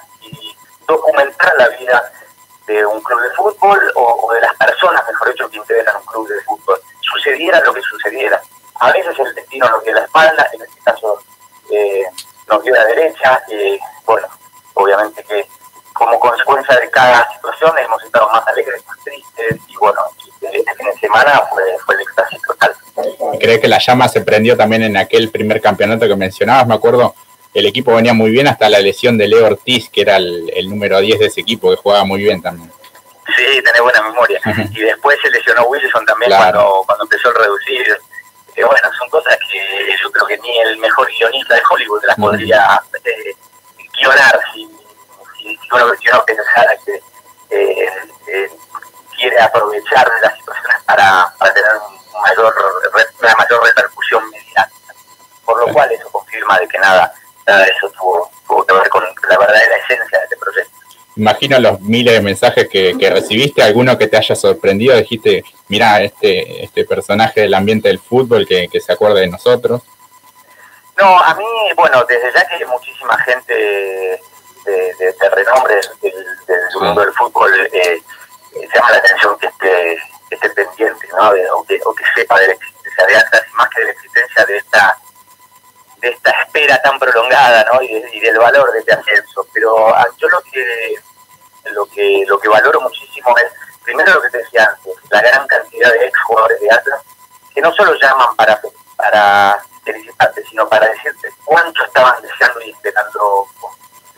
bueno, 14.06 14.26
obviamente 14.74 15.22
que 15.24 15.46
como 15.92 16.18
consecuencia 16.18 16.76
de 16.76 16.90
cada 16.90 17.30
situación 17.32 17.72
hemos 17.78 18.02
estado 18.02 18.28
más 18.30 18.46
alegres, 18.48 18.82
más 18.86 18.96
tristes, 19.04 19.60
y 19.68 19.76
bueno, 19.76 20.00
este 20.40 20.74
fin 20.74 20.86
de 20.86 20.98
semana 20.98 21.42
fue, 21.50 21.62
fue 21.84 21.94
el 21.96 22.00
éxtasis 22.00 22.40
total. 22.42 22.74
¿Crees 23.38 23.60
que 23.60 23.68
la 23.68 23.78
llama 23.78 24.08
se 24.08 24.22
prendió 24.22 24.56
también 24.56 24.82
en 24.82 24.96
aquel 24.96 25.30
primer 25.30 25.60
campeonato 25.60 26.08
que 26.08 26.16
mencionabas? 26.16 26.66
Me 26.66 26.74
acuerdo, 26.74 27.14
el 27.52 27.66
equipo 27.66 27.94
venía 27.94 28.14
muy 28.14 28.30
bien 28.30 28.46
hasta 28.48 28.68
la 28.68 28.78
lesión 28.78 29.18
de 29.18 29.28
Leo 29.28 29.46
Ortiz, 29.46 29.90
que 29.90 30.02
era 30.02 30.16
el, 30.16 30.50
el 30.54 30.68
número 30.68 31.00
10 31.00 31.18
de 31.18 31.26
ese 31.26 31.40
equipo, 31.40 31.70
que 31.70 31.76
jugaba 31.76 32.04
muy 32.04 32.22
bien 32.22 32.40
también. 32.40 32.70
Sí, 33.36 33.62
tenés 33.62 33.80
buena 33.82 34.02
memoria. 34.02 34.40
y 34.70 34.80
después 34.80 35.18
se 35.22 35.30
lesionó 35.30 35.64
Wilson 35.64 36.04
también 36.06 36.30
cuando, 36.30 36.82
cuando 36.86 37.04
empezó 37.04 37.28
el 37.28 37.34
reducir. 37.34 37.98
Eh, 38.56 38.64
bueno, 38.64 38.88
son 38.98 39.08
cosas 39.08 39.38
que 39.50 39.96
yo 40.02 40.10
creo 40.10 40.26
que 40.26 40.38
ni 40.38 40.58
el 40.60 40.78
mejor 40.78 41.08
guionista 41.08 41.54
de 41.54 41.62
Hollywood 41.70 42.02
las 42.04 42.16
podría 42.16 42.80
eh, 43.04 43.34
guionar 44.00 44.40
si, 44.52 44.68
si, 45.36 45.56
si 45.56 45.68
uno, 45.72 45.94
si 46.00 46.08
uno 46.08 46.24
pensara 46.24 46.76
que 46.84 46.94
eh, 47.50 47.88
eh, 48.26 48.50
quiere 49.16 49.40
aprovechar 49.40 50.10
las 50.22 50.34
situaciones 50.36 50.82
para, 50.86 51.32
para 51.38 51.54
tener 51.54 51.70
un 51.76 52.22
mayor, 52.22 52.54
una 53.20 53.34
mayor 53.36 53.64
repercusión 53.64 54.30
mediática. 54.30 54.94
Por 55.44 55.66
lo 55.66 55.72
cual 55.72 55.92
eso 55.92 56.08
confirma 56.10 56.58
de 56.58 56.68
que 56.68 56.78
nada, 56.78 57.12
nada 57.46 57.64
de 57.64 57.70
eso 57.70 57.90
tuvo, 57.90 58.30
tuvo 58.48 58.64
que 58.64 58.74
ver 58.74 58.88
con 58.88 59.04
la 59.04 59.38
verdadera 59.38 59.76
esencia 59.76 60.18
de 60.18 60.24
este 60.24 60.36
proyecto 60.36 60.80
imagino 61.16 61.58
los 61.58 61.80
miles 61.82 62.14
de 62.14 62.20
mensajes 62.22 62.68
que, 62.68 62.96
que, 62.98 63.10
recibiste, 63.10 63.62
alguno 63.62 63.98
que 63.98 64.06
te 64.06 64.16
haya 64.16 64.34
sorprendido, 64.34 64.96
dijiste, 64.96 65.44
mira, 65.68 66.02
este, 66.02 66.64
este 66.64 66.84
personaje 66.84 67.42
del 67.42 67.54
ambiente 67.54 67.88
del 67.88 67.98
fútbol 67.98 68.46
que, 68.46 68.68
que, 68.68 68.80
se 68.80 68.92
acuerde 68.92 69.20
de 69.20 69.28
nosotros. 69.28 69.82
No, 71.00 71.18
a 71.18 71.34
mí, 71.34 71.44
bueno, 71.76 72.04
desde 72.04 72.32
ya 72.32 72.46
que 72.46 72.66
muchísima 72.66 73.16
gente 73.22 73.54
de, 73.54 74.94
de, 74.98 75.12
de 75.18 75.30
renombre 75.30 75.80
del, 76.02 76.12
del 76.46 76.60
mundo 76.78 77.00
del 77.00 77.14
fútbol 77.14 77.52
eh, 77.72 78.02
llama 78.74 78.90
la 78.90 78.98
atención 78.98 79.38
que 79.38 79.46
esté, 79.46 79.98
que 80.28 80.34
esté 80.34 80.50
pendiente, 80.50 81.08
¿no? 81.16 81.32
De, 81.32 81.50
o, 81.52 81.64
que, 81.64 81.80
o 81.84 81.94
que 81.94 82.04
sepa 82.14 82.38
de 82.40 82.48
la 82.48 82.52
existencia 82.52 83.06
de 83.06 83.16
Atlas 83.16 83.42
y 83.50 83.56
más 83.56 83.68
que 83.70 83.80
de 83.80 83.86
la 83.86 83.92
existencia 83.92 84.44
de 84.44 84.56
esta 84.58 84.98
de 86.02 86.08
esta 86.08 86.30
espera 86.30 86.80
tan 86.80 86.98
prolongada 86.98 87.62
¿no? 87.72 87.82
y, 87.82 88.02
y 88.12 88.20
del 88.20 88.38
valor 88.38 88.72
de 88.72 88.78
este 88.78 88.92
ascenso. 88.92 89.46
Pero 89.52 89.94
yo 90.18 90.28
lo 90.28 90.40
que 90.42 90.94
lo 91.64 91.86
que 91.86 92.24
lo 92.26 92.38
que 92.38 92.48
valoro 92.48 92.80
muchísimo 92.80 93.36
es, 93.38 93.52
primero 93.84 94.14
lo 94.14 94.22
que 94.22 94.30
te 94.30 94.38
decía 94.38 94.64
antes, 94.64 94.94
la 95.10 95.20
gran 95.22 95.46
cantidad 95.46 95.92
de 95.92 96.06
ex 96.06 96.22
jugadores 96.22 96.60
de 96.60 96.70
Atlas 96.70 97.00
que 97.54 97.60
no 97.60 97.72
solo 97.72 97.94
llaman 97.94 98.34
para, 98.36 98.60
para 98.96 99.60
sino 100.48 100.68
para 100.68 100.88
decirte 100.88 101.30
cuánto 101.44 101.84
estaban 101.84 102.22
deseando 102.22 102.60
y 102.62 102.70
esperando 102.70 103.46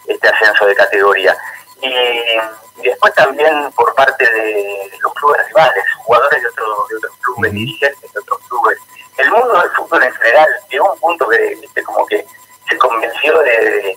este 0.07 0.29
ascenso 0.29 0.67
de 0.67 0.75
categoría. 0.75 1.37
Y, 1.81 1.89
y 1.89 2.89
después 2.89 3.13
también 3.15 3.71
por 3.73 3.95
parte 3.95 4.25
de 4.25 4.91
los 5.01 5.13
clubes 5.15 5.47
rivales, 5.49 5.85
jugadores 5.99 6.43
de, 6.43 6.49
otro, 6.49 6.87
de 6.89 6.97
otros 6.97 7.17
clubes, 7.21 7.53
dirigentes 7.53 8.13
de 8.13 8.21
otros 8.21 8.41
clubes, 8.49 8.79
el 9.19 9.31
mundo 9.31 9.61
del 9.61 9.71
fútbol 9.71 10.03
en 10.03 10.13
general 10.15 10.49
llegó 10.71 10.89
a 10.89 10.93
un 10.93 11.01
punto 11.01 11.29
que 11.29 11.83
como 11.85 12.07
que 12.07 12.27
se 12.69 12.79
convenció 12.79 13.39
de, 13.41 13.97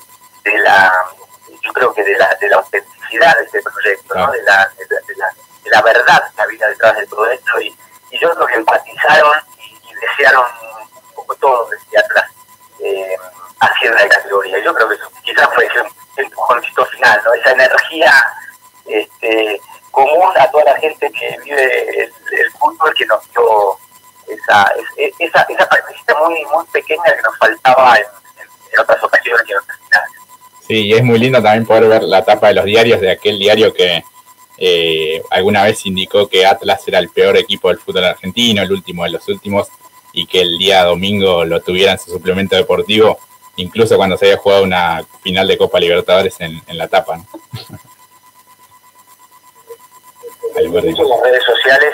la 0.64 0.92
yo 1.62 1.74
creo 1.74 1.94
que 1.94 2.04
de 2.04 2.18
la, 2.18 2.38
de 2.40 2.50
la 2.50 2.58
autenticidad 2.58 3.38
de 3.38 3.46
este 3.46 3.62
proyecto 3.62 4.16
¿no? 4.16 4.32
de, 4.32 4.42
la, 4.44 4.72
de, 4.78 4.86
la, 5.16 5.32
de, 5.64 5.70
la, 5.70 5.82
verdad 5.82 6.24
que 6.36 6.42
había 6.42 6.68
detrás 6.68 6.98
de 6.98 7.08
todo 7.08 7.26
esto 7.32 7.35
atrás 12.00 12.32
eh, 12.84 13.16
haciendo 13.60 13.98
la 13.98 14.10
categoría 14.10 14.64
yo 14.64 14.74
creo 14.74 14.90
que 14.90 14.96
eso 14.96 15.12
quizás 15.24 15.50
fue 15.54 15.66
ese 15.66 15.80
empujoncito 16.18 16.86
final 16.88 17.22
¿no? 17.26 17.34
esa 17.34 17.52
energía 17.52 18.12
este, 18.86 19.62
común 19.96 20.30
a 20.38 20.50
toda 20.52 20.66
la 20.66 20.76
gente 20.78 21.10
que 21.12 21.38
vive 21.44 22.04
el, 22.04 22.52
fútbol 22.60 22.94
que 22.96 23.06
nos 23.06 23.20
dio 23.32 23.78
esa, 24.28 24.72
esa, 24.98 25.46
esa 25.50 25.70
partecita 25.70 26.16
muy, 26.20 26.44
muy 26.54 26.66
pequeña 26.72 27.04
que 27.04 27.22
nos 27.24 27.38
faltaba 27.38 27.98
en, 27.98 28.06
otras 28.80 29.02
ocasiones 29.02 29.44
y 29.48 29.52
en 29.54 29.58
otras 29.58 29.80
finales. 29.80 30.12
Sí, 30.68 30.94
es 30.94 31.04
muy 31.04 31.18
lindo 31.18 31.42
también 31.42 31.66
poder 31.66 31.88
ver 31.88 32.04
la 32.04 32.26
tapa 32.26 32.50
de 32.50 32.56
los 32.56 32.66
diarios 32.66 33.00
de 33.00 33.12
aquel 33.12 33.40
diario 33.40 33.74
que 33.74 34.04
eh, 34.58 35.24
alguna 35.32 35.64
vez 35.64 35.86
indicó 35.86 36.28
que 36.28 36.46
Atlas 36.46 36.86
era 36.88 37.00
el 37.00 37.10
peor 37.10 37.38
equipo 37.38 37.70
del 37.70 37.80
fútbol 37.80 38.04
argentino, 38.04 38.62
el 38.62 38.72
último 38.72 39.06
de 39.06 39.12
los 39.12 39.28
últimos, 39.30 39.70
y 40.26 40.28
que 40.28 40.42
el 40.42 40.58
día 40.58 40.84
domingo 40.84 41.46
lo 41.46 41.62
tuviera 41.62 41.92
en 41.92 42.00
su 42.00 42.10
suplemento 42.10 42.56
deportivo, 42.56 43.20
incluso 43.58 43.96
cuando 43.96 44.18
se 44.18 44.26
había 44.26 44.38
jugado 44.38 44.64
una 44.64 45.06
final 45.22 45.48
de 45.48 45.56
Copa 45.56 45.80
Libertadores 45.80 46.36
en, 46.40 46.60
en 46.66 46.78
la 46.78 46.88
tapa. 46.88 47.18
¿no? 47.18 47.26
en 50.58 50.74
las 50.74 50.84
redes 50.84 51.44
sociales 51.44 51.94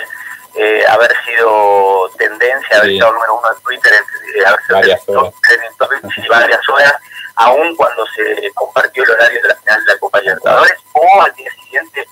eh, 0.54 0.82
haber 0.88 1.12
sido 1.26 2.08
tendencia, 2.16 2.78
haber 2.78 2.90
sí. 2.90 2.96
sido 2.96 3.12
número 3.12 3.38
uno 3.38 3.52
en 3.54 3.62
Twitter, 3.62 3.92
eh, 3.92 4.46
haber 4.46 4.60
sido 4.62 4.76
varias 4.76 5.08
horas. 5.08 5.34
Top, 5.78 6.28
varias 6.30 6.68
horas, 6.70 6.94
aún 7.36 7.76
cuando 7.76 8.06
se 8.06 8.50
compartió 8.54 9.04
el 9.04 9.10
horario 9.10 9.42
de 9.42 9.48
la 9.48 9.56
final 9.56 9.84
de 9.84 9.92
la 9.92 9.98
Copa 9.98 10.20
Libertadores, 10.20 10.78
o 10.92 11.22
al 11.22 11.34
día 11.34 11.50
siguiente 11.64 12.06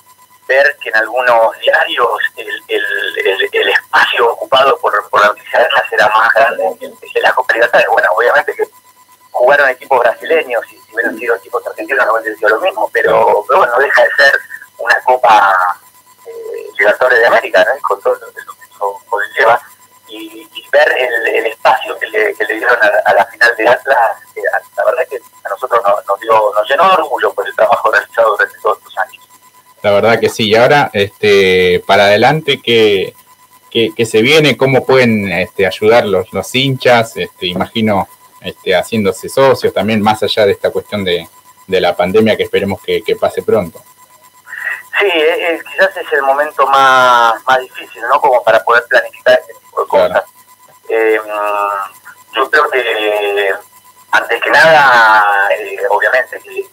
ver 0.50 0.76
que 0.82 0.88
en 0.88 0.96
algunos 0.96 1.56
diarios 1.60 2.08
el, 2.36 2.48
el, 2.66 2.84
el, 3.24 3.48
el 3.52 3.68
espacio 3.68 4.32
ocupado 4.32 4.76
por, 4.78 5.08
por 5.08 5.20
la 5.20 5.28
noticia 5.28 5.60
de 5.60 5.68
era 5.92 6.08
más 6.08 6.34
grande 6.34 6.76
que 7.12 7.20
la 7.20 7.32
Copa 7.32 7.54
Libertadores. 7.54 7.92
Bueno, 7.92 8.08
obviamente 8.16 8.54
que 8.54 8.64
jugaron 9.30 9.68
equipos 9.68 10.00
brasileños 10.00 10.64
y 10.72 10.78
si 10.78 10.92
hubieran 10.92 11.16
sido 11.16 11.36
equipos 11.36 11.64
argentinos 11.68 12.04
no 12.04 12.14
hubiera 12.14 12.36
sido 12.36 12.48
lo 12.48 12.60
mismo, 12.60 12.90
pero, 12.92 13.44
pero 13.46 13.58
bueno, 13.60 13.72
no 13.74 13.78
deja 13.78 14.02
de 14.02 14.10
ser 14.16 14.40
una 14.78 15.00
Copa 15.02 15.54
eh, 16.26 16.66
Libertadores 16.78 17.20
de 17.20 17.26
América, 17.26 17.64
¿no? 17.64 17.80
con 17.82 18.00
todo 18.00 18.14
lo 18.14 18.32
que 18.32 18.40
eso 18.40 19.00
conlleva, 19.08 19.60
y, 20.08 20.48
y 20.52 20.68
ver 20.72 20.92
el, 20.98 21.28
el, 21.28 21.46
espacio 21.46 21.96
que 21.98 22.06
le, 22.08 22.34
que 22.34 22.44
le 22.44 22.54
dieron 22.54 22.76
a, 22.82 23.08
a, 23.08 23.14
la 23.14 23.24
final 23.26 23.54
de 23.56 23.68
Atlas, 23.68 24.16
eh, 24.34 24.42
la 24.76 24.84
verdad 24.84 25.06
que 25.08 25.20
a 25.44 25.48
nosotros 25.48 25.80
nos, 25.84 26.04
nos, 26.06 26.18
dio, 26.18 26.52
nos 26.52 26.68
llenó 26.68 26.88
de 26.88 26.94
orgullo 26.94 27.29
La 29.82 29.92
verdad 29.92 30.20
que 30.20 30.28
sí, 30.28 30.48
y 30.48 30.54
ahora 30.54 30.90
este, 30.92 31.82
para 31.86 32.04
adelante, 32.04 32.60
¿qué, 32.62 33.14
qué, 33.70 33.90
qué 33.96 34.04
se 34.04 34.20
viene? 34.20 34.56
¿Cómo 34.56 34.84
pueden 34.84 35.30
este, 35.32 35.66
ayudar 35.66 36.04
los, 36.04 36.32
los 36.32 36.54
hinchas? 36.54 37.16
Este, 37.16 37.46
imagino 37.46 38.08
este, 38.42 38.74
haciéndose 38.74 39.28
socios 39.28 39.72
también, 39.72 40.02
más 40.02 40.22
allá 40.22 40.46
de 40.46 40.52
esta 40.52 40.70
cuestión 40.70 41.04
de, 41.04 41.26
de 41.66 41.80
la 41.80 41.96
pandemia 41.96 42.36
que 42.36 42.42
esperemos 42.42 42.82
que, 42.82 43.02
que 43.02 43.16
pase 43.16 43.42
pronto. 43.42 43.82
Sí, 44.98 45.06
eh, 45.14 45.58
quizás 45.70 45.96
es 45.96 46.12
el 46.12 46.22
momento 46.22 46.66
más, 46.66 47.42
más 47.46 47.60
difícil, 47.60 48.02
¿no? 48.02 48.20
Como 48.20 48.42
para 48.42 48.62
poder 48.62 48.84
planificar 48.86 49.38
este 49.40 49.54
tipo 49.54 49.82
de 49.82 49.88
cosas. 49.88 50.10
Claro. 50.10 50.26
Eh, 50.90 51.20
yo 52.34 52.50
creo 52.50 52.70
que, 52.70 53.50
antes 54.10 54.42
que 54.42 54.50
nada, 54.50 55.48
eh, 55.58 55.78
obviamente, 55.88 56.38
que 56.40 56.66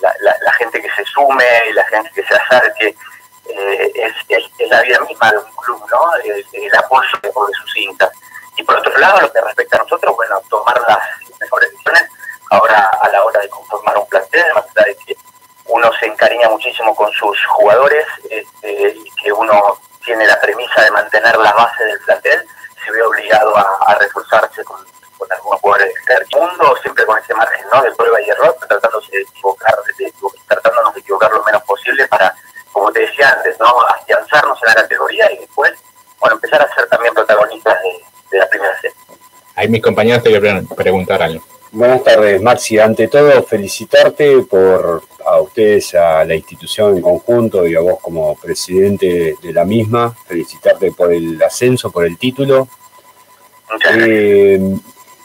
la, 0.00 0.36
la, 0.40 0.52
gente 0.52 0.80
que 0.80 0.90
se 0.90 1.04
sume 1.04 1.44
la 1.72 1.84
gente 1.84 2.10
que 2.14 2.24
se 2.24 2.34
acerque 2.34 2.96
eh, 3.46 3.92
es, 3.94 4.12
es, 4.28 4.44
es, 4.58 4.70
la 4.70 4.82
vida 4.82 5.00
misma 5.00 5.30
de 5.30 5.38
un 5.38 5.52
club, 5.56 5.84
¿no? 5.90 6.14
El, 6.24 6.46
el 6.52 6.76
apoyo 6.76 7.18
de, 7.22 7.28
de 7.28 7.34
sus 7.34 7.72
cintas. 7.72 8.10
Y 8.56 8.62
por 8.62 8.76
otro 8.76 8.96
lado, 8.98 9.20
lo 9.20 9.32
que 9.32 9.40
respecta 9.40 9.76
a 9.76 9.80
nosotros, 9.80 10.16
bueno, 10.16 10.40
tomar 10.48 10.80
las 10.88 10.98
mejores 11.40 11.70
decisiones 11.70 12.04
ahora 12.50 12.90
a 13.02 13.08
la 13.08 13.24
hora 13.24 13.40
de 13.40 13.48
conformar 13.48 13.98
un 13.98 14.06
plantel, 14.06 14.44
allá 14.50 14.86
de 14.86 14.96
que 14.96 15.16
uno 15.66 15.90
se 15.98 16.06
encariña 16.06 16.48
muchísimo 16.48 16.94
con 16.94 17.10
sus 17.12 17.36
jugadores 17.46 18.06
este, 18.30 18.96
y 18.96 19.10
que 19.22 19.32
uno 19.32 19.78
tiene 20.04 20.26
la 20.26 20.40
premisa 20.40 20.82
de 20.82 20.90
mantener 20.90 21.36
la 21.36 21.52
base 21.52 21.83
mis 39.74 39.82
compañeros 39.82 40.22
te 40.22 40.30
quieren 40.30 40.66
preguntar 40.68 41.20
algo. 41.20 41.42
Buenas 41.72 42.04
tardes, 42.04 42.40
Maxi. 42.40 42.78
Ante 42.78 43.08
todo, 43.08 43.42
felicitarte 43.42 44.42
por 44.42 45.02
a 45.26 45.40
ustedes, 45.40 45.94
a 45.94 46.24
la 46.24 46.36
institución 46.36 46.96
en 46.96 47.02
conjunto 47.02 47.66
y 47.66 47.74
a 47.74 47.80
vos 47.80 47.98
como 48.00 48.36
presidente 48.36 49.34
de 49.42 49.52
la 49.52 49.64
misma. 49.64 50.14
Felicitarte 50.28 50.92
por 50.92 51.12
el 51.12 51.42
ascenso, 51.42 51.90
por 51.90 52.06
el 52.06 52.16
título. 52.16 52.68
Eh, 53.96 54.76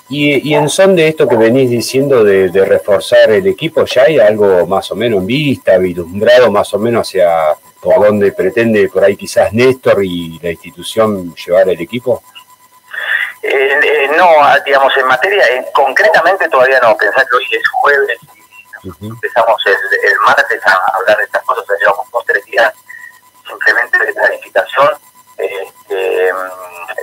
y, 0.10 0.50
y, 0.50 0.56
en 0.56 0.68
son 0.70 0.96
de 0.96 1.10
esto 1.10 1.28
que 1.28 1.36
venís 1.36 1.70
diciendo 1.70 2.24
de, 2.24 2.50
de, 2.50 2.66
reforzar 2.66 3.30
el 3.30 3.46
equipo, 3.46 3.86
¿ya 3.86 4.04
hay 4.04 4.18
algo 4.18 4.66
más 4.66 4.92
o 4.92 4.96
menos 4.96 5.20
en 5.20 5.28
vista, 5.28 5.78
vislumbrado 5.78 6.50
más 6.50 6.74
o 6.74 6.80
menos 6.80 7.08
hacia 7.08 7.30
por 7.80 8.04
dónde 8.04 8.32
pretende 8.32 8.90
por 8.90 9.04
ahí 9.04 9.16
quizás 9.16 9.54
Néstor 9.54 10.04
y 10.04 10.40
la 10.42 10.50
institución 10.50 11.36
llevar 11.36 11.70
el 11.70 11.80
equipo? 11.80 12.24
Eh, 13.42 13.80
eh, 13.82 14.12
no, 14.18 14.28
digamos, 14.66 14.96
en 14.98 15.08
materia, 15.08 15.46
concretamente 15.74 16.48
todavía 16.50 16.80
no. 16.82 16.96
Pensar 16.98 17.26
que 17.28 17.38
hoy 17.38 17.48
es 17.52 17.68
jueves 17.70 18.20
y 19.02 19.08
empezamos 19.08 19.62
el, 19.66 20.20
martes 20.26 20.66
a 20.66 20.98
hablar 20.98 21.18
de 21.18 21.24
estas 21.24 21.44
cosas, 21.44 21.66
llevamos 21.80 22.10
dos 22.12 22.26
tres 22.26 22.44
días 22.46 22.74
simplemente 23.48 23.98
de 23.98 24.14
planificación. 24.14 24.90
Este, 25.38 26.34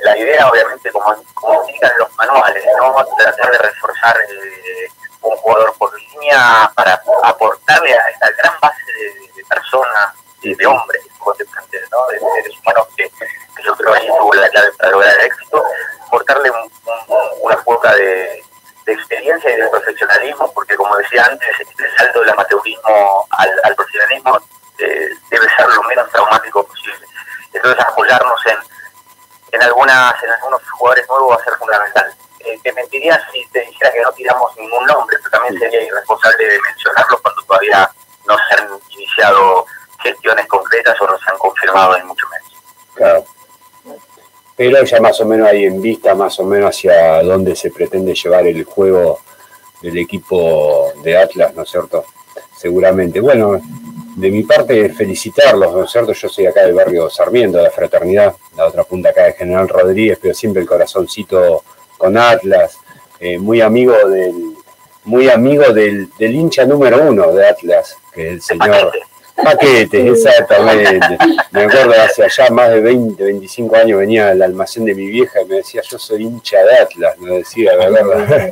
la 0.02 0.16
idea, 0.19 0.49
obviamente, 0.49 0.90
como, 0.93 1.14
como 1.35 1.64
indican 1.64 1.93
los 1.99 2.14
manuales, 2.16 2.64
¿no? 2.78 2.95
tratar 3.16 3.50
de 3.50 3.59
reforzar 3.59 4.16
un 5.23 5.37
jugador 5.38 5.75
por 5.78 5.99
línea 5.99 6.71
para 6.75 7.00
aportarle 7.25 7.95
a 7.95 8.09
esta 8.11 8.31
gran 8.33 8.61
base 8.61 8.75
profesionalismo, 19.96 20.52
porque 20.52 20.76
como 20.76 20.96
decía 20.96 21.24
antes, 21.24 21.48
el 21.60 21.96
salto 21.96 22.20
del 22.20 22.30
amateurismo 22.30 23.26
al, 23.30 23.74
profesionalismo 23.74 24.38
eh, 24.78 25.10
debe 25.30 25.48
ser 25.56 25.66
lo 25.68 25.82
menos 25.84 26.10
traumático 26.10 26.66
posible. 26.66 27.06
Entonces 27.52 27.84
apoyarnos 27.84 28.46
en, 28.46 28.58
en 29.52 29.62
algunas 29.62 30.22
en 30.22 30.30
algunos 30.30 30.60
jugadores 30.70 31.08
nuevos 31.08 31.32
va 31.32 31.40
a 31.40 31.44
ser 31.44 31.54
fundamental. 31.54 32.14
Eh, 32.40 32.58
te 32.62 32.72
mentiría 32.72 33.20
si 33.32 33.46
te 33.48 33.60
dijera 33.60 33.92
que 33.92 34.02
no 34.02 34.12
tiramos 34.12 34.56
ningún 34.56 34.84
nombre, 34.86 35.16
pero 35.18 35.30
también 35.30 35.58
sería 35.58 35.82
irresponsable 35.82 36.46
de 36.46 36.60
mencionarlo 36.60 37.18
cuando 37.22 37.42
todavía 37.42 37.90
no 38.26 38.36
se 38.36 38.54
han 38.54 38.68
iniciado 38.90 39.66
gestiones 40.02 40.46
concretas 40.46 41.00
o 41.00 41.06
no 41.06 41.18
se 41.18 41.30
han 41.30 41.38
confirmado 41.38 41.96
en 41.96 42.06
mucho 42.06 42.26
menos. 42.28 42.62
Claro. 42.94 43.24
Pero 44.56 44.84
ya 44.84 45.00
más 45.00 45.20
o 45.20 45.26
menos 45.26 45.48
hay 45.48 45.66
en 45.66 45.82
vista 45.82 46.14
más 46.14 46.38
o 46.38 46.44
menos 46.44 46.70
hacia 46.70 47.22
dónde 47.22 47.54
se 47.54 47.70
pretende 47.70 48.14
llevar 48.14 48.46
el 48.46 48.64
juego 48.64 49.20
del 49.80 49.99
equipo 49.99 50.92
de 51.02 51.16
Atlas, 51.16 51.54
¿no 51.54 51.62
es 51.62 51.71
cierto? 51.71 52.04
Seguramente. 52.56 53.21
Bueno, 53.21 53.61
de 54.16 54.30
mi 54.30 54.42
parte, 54.42 54.88
felicitarlos, 54.90 55.73
¿no 55.75 55.85
es 55.85 55.90
cierto? 55.90 56.12
Yo 56.12 56.28
soy 56.28 56.47
acá 56.47 56.62
del 56.62 56.75
barrio 56.75 57.11
Sarmiento, 57.11 57.59
de 57.59 57.64
la 57.64 57.71
Fraternidad, 57.71 58.35
la 58.56 58.66
otra 58.66 58.85
punta 58.85 59.11
acá 59.11 59.25
de 59.25 59.35
General 59.35 59.68
Rodríguez, 59.68 60.18
pero 60.21 60.35
siempre 60.35 60.62
el 60.62 60.68
corazoncito 60.68 61.62
con 61.99 62.16
Atlas, 62.16 62.78
eh, 63.21 63.38
muy 63.38 63.61
amigo 63.61 63.95
del 64.09 64.54
muy 65.04 65.28
amigo 65.28 65.73
del, 65.73 66.11
del, 66.18 66.35
hincha 66.35 66.64
número 66.64 67.00
uno 67.00 67.33
de 67.33 67.47
Atlas, 67.47 67.97
que 68.12 68.26
es 68.26 68.33
el 68.33 68.42
señor 68.42 68.92
Paquete, 69.37 70.09
exactamente. 70.09 71.18
Me 71.52 71.64
acuerdo 71.64 71.92
hace 71.92 72.25
allá 72.25 72.50
más 72.50 72.71
de 72.71 72.80
20, 72.80 73.23
25 73.23 73.76
años 73.76 73.99
venía 74.00 74.30
al 74.30 74.42
almacén 74.42 74.85
de 74.85 74.95
mi 74.95 75.06
vieja 75.06 75.42
y 75.42 75.45
me 75.45 75.56
decía, 75.56 75.83
yo 75.83 75.99
soy 75.99 76.23
hincha 76.23 76.62
de 76.64 76.78
Atlas, 76.78 77.18
me 77.18 77.38
decía, 77.38 77.76
verdad. 77.76 78.50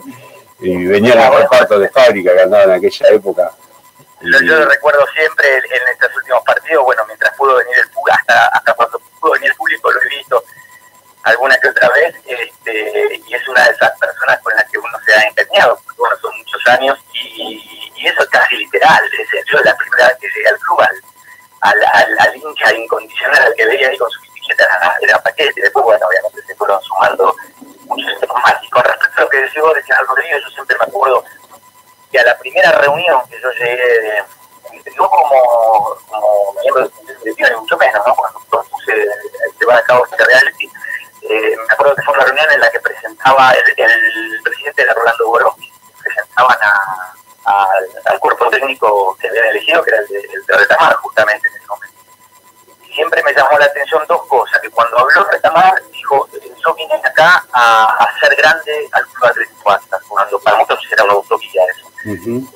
Y 0.65 0.87
venía 0.87 1.13
a 1.13 1.31
los 1.31 1.41
repartos 1.43 1.81
de 1.81 1.89
fábrica 1.91 2.35
que 2.35 2.41
andaban 2.41 2.71
en 2.71 2.77
aquella 2.77 3.09
época. 3.11 3.53
Yo, 4.23 4.41
yo 4.41 4.65
recuerdo 4.65 5.07
siempre 5.15 5.59
en 5.59 5.89
estos 5.89 6.17
últimos 6.17 6.43
partidos, 6.45 6.85
bueno, 6.85 7.03
mientras 7.07 7.37
pudo 7.37 7.57
venir 7.57 7.77
el 7.79 7.91
público, 7.91 8.19
hasta, 8.19 8.47
hasta 8.47 8.73
cuando 8.73 8.99
pudo 9.21 9.33
venir 9.33 9.51
el 9.51 9.57
público 9.57 9.93
lo 9.93 10.03
he 10.03 10.09
visto, 10.09 10.43
alguna 11.25 11.57
que 11.59 11.69
otra 11.69 11.89
vez, 11.91 12.15
este, 12.25 13.21
y 13.27 13.35
es 13.35 13.49
una 13.49 13.65
de 13.65 13.73
esas 13.73 13.99
personas 13.99 14.41
con 14.41 14.55
las 14.55 14.65
que 14.71 14.79
uno 14.79 14.99
se 15.05 15.15
ha 15.15 15.23
empeñado, 15.29 15.79
porque 15.85 16.01
bueno, 16.01 16.17
son 16.23 16.39
muchos 16.39 16.67
años, 16.69 16.99
y, 17.13 17.91
y 17.97 18.07
eso 18.07 18.23
es 18.23 18.29
casi 18.31 18.57
literal, 18.57 19.03
es, 19.19 19.45
yo 19.53 19.59
la 19.61 19.77
primera 19.77 20.09
vez 20.09 20.17
que 20.19 20.29
llegué 20.29 20.49
al 20.49 20.59
club, 20.59 20.81
al, 20.81 21.85
al, 21.85 22.19
al, 22.19 22.37
hincha 22.37 22.73
incondicional 22.73 23.43
al 23.43 23.55
que 23.55 23.67
veía 23.67 23.89
ahí 23.89 23.99
con 23.99 24.11
su 24.11 24.21
bicicleta 24.23 24.65
era, 24.65 24.97
era 25.03 25.23
paquete, 25.23 25.61
después 25.61 25.85
bueno, 25.85 26.07
obviamente 26.07 26.43
se 26.47 26.55
fueron 26.55 26.81
sumando 26.83 27.37
con 28.71 28.83
respecto 28.83 29.19
a 29.19 29.21
lo 29.21 29.29
que 29.29 29.41
decía 29.41 29.63
vos 29.63 29.75
de 29.75 29.83
General 29.83 30.07
Rodríguez, 30.07 30.43
yo 30.43 30.51
siempre 30.51 30.77
me 30.79 30.85
acuerdo 30.85 31.25
que 32.11 32.19
a 32.19 32.25
la 32.25 32.39
primera 32.39 32.73
reunión 32.73 33.21
que 33.29 33.41
yo 33.41 33.51
llegué, 33.53 34.23
no 34.97 35.09
como, 35.09 35.97
como 36.09 36.55
miembro 36.61 36.91
de 37.23 37.57
mucho 37.57 37.77
menos, 37.77 38.07
¿no? 38.07 38.15
cuando 38.15 38.41
propuse 38.51 39.09
llevar 39.61 39.79
a 39.79 39.83
cabo 39.83 40.05
este 40.05 40.25
reality, 40.25 40.71
eh, 41.23 41.57
me 41.57 41.73
acuerdo 41.73 41.97
que 41.97 42.03
fue 42.03 42.15
una 42.15 42.25
reunión 42.25 42.51
en 42.53 42.61
la 42.61 42.71
que 42.71 42.81
presentaba 42.81 43.53
el, 43.53 44.43
presidente 44.43 44.85
de 44.85 44.93
Rolando 44.93 45.27
Borowski, 45.27 45.73
presentaban 46.03 46.59
al 47.45 48.21
cuerpo 48.21 48.51
técnico 48.51 49.17
que 49.19 49.29
habían 49.29 49.47
elegido, 49.47 49.83
que 49.83 49.91
era 49.91 50.01
el 50.01 50.07
de 50.47 50.57
Retamar, 50.57 50.95
justamente 50.97 51.49
en 51.49 51.55
ese 51.55 51.67
momento. 51.67 51.97
Y 52.87 52.93
siempre 52.93 53.23
me 53.23 53.33
llamó 53.33 53.59
la 53.59 53.67
atención 53.67 54.05
dos 54.07 54.27
cosas, 54.27 54.61
que 54.61 54.71
cuando 54.71 54.99
habló 54.99 55.25
Retamar, 55.25 55.83
dijo, 55.91 56.29
yo 56.65 56.75
vine 56.75 56.95
acá 56.95 57.45
a 57.53 57.97
hacer 58.05 58.35
grande 58.37 58.89
al 58.93 59.07
Club 59.07 59.27
Atlético 59.27 59.71
Atlas, 59.71 60.01
cuando 60.09 60.39
para 60.41 60.59
muchos 60.59 60.79
era 60.91 61.05
una 61.05 61.17
utopía 61.17 61.63
eso. 61.65 61.91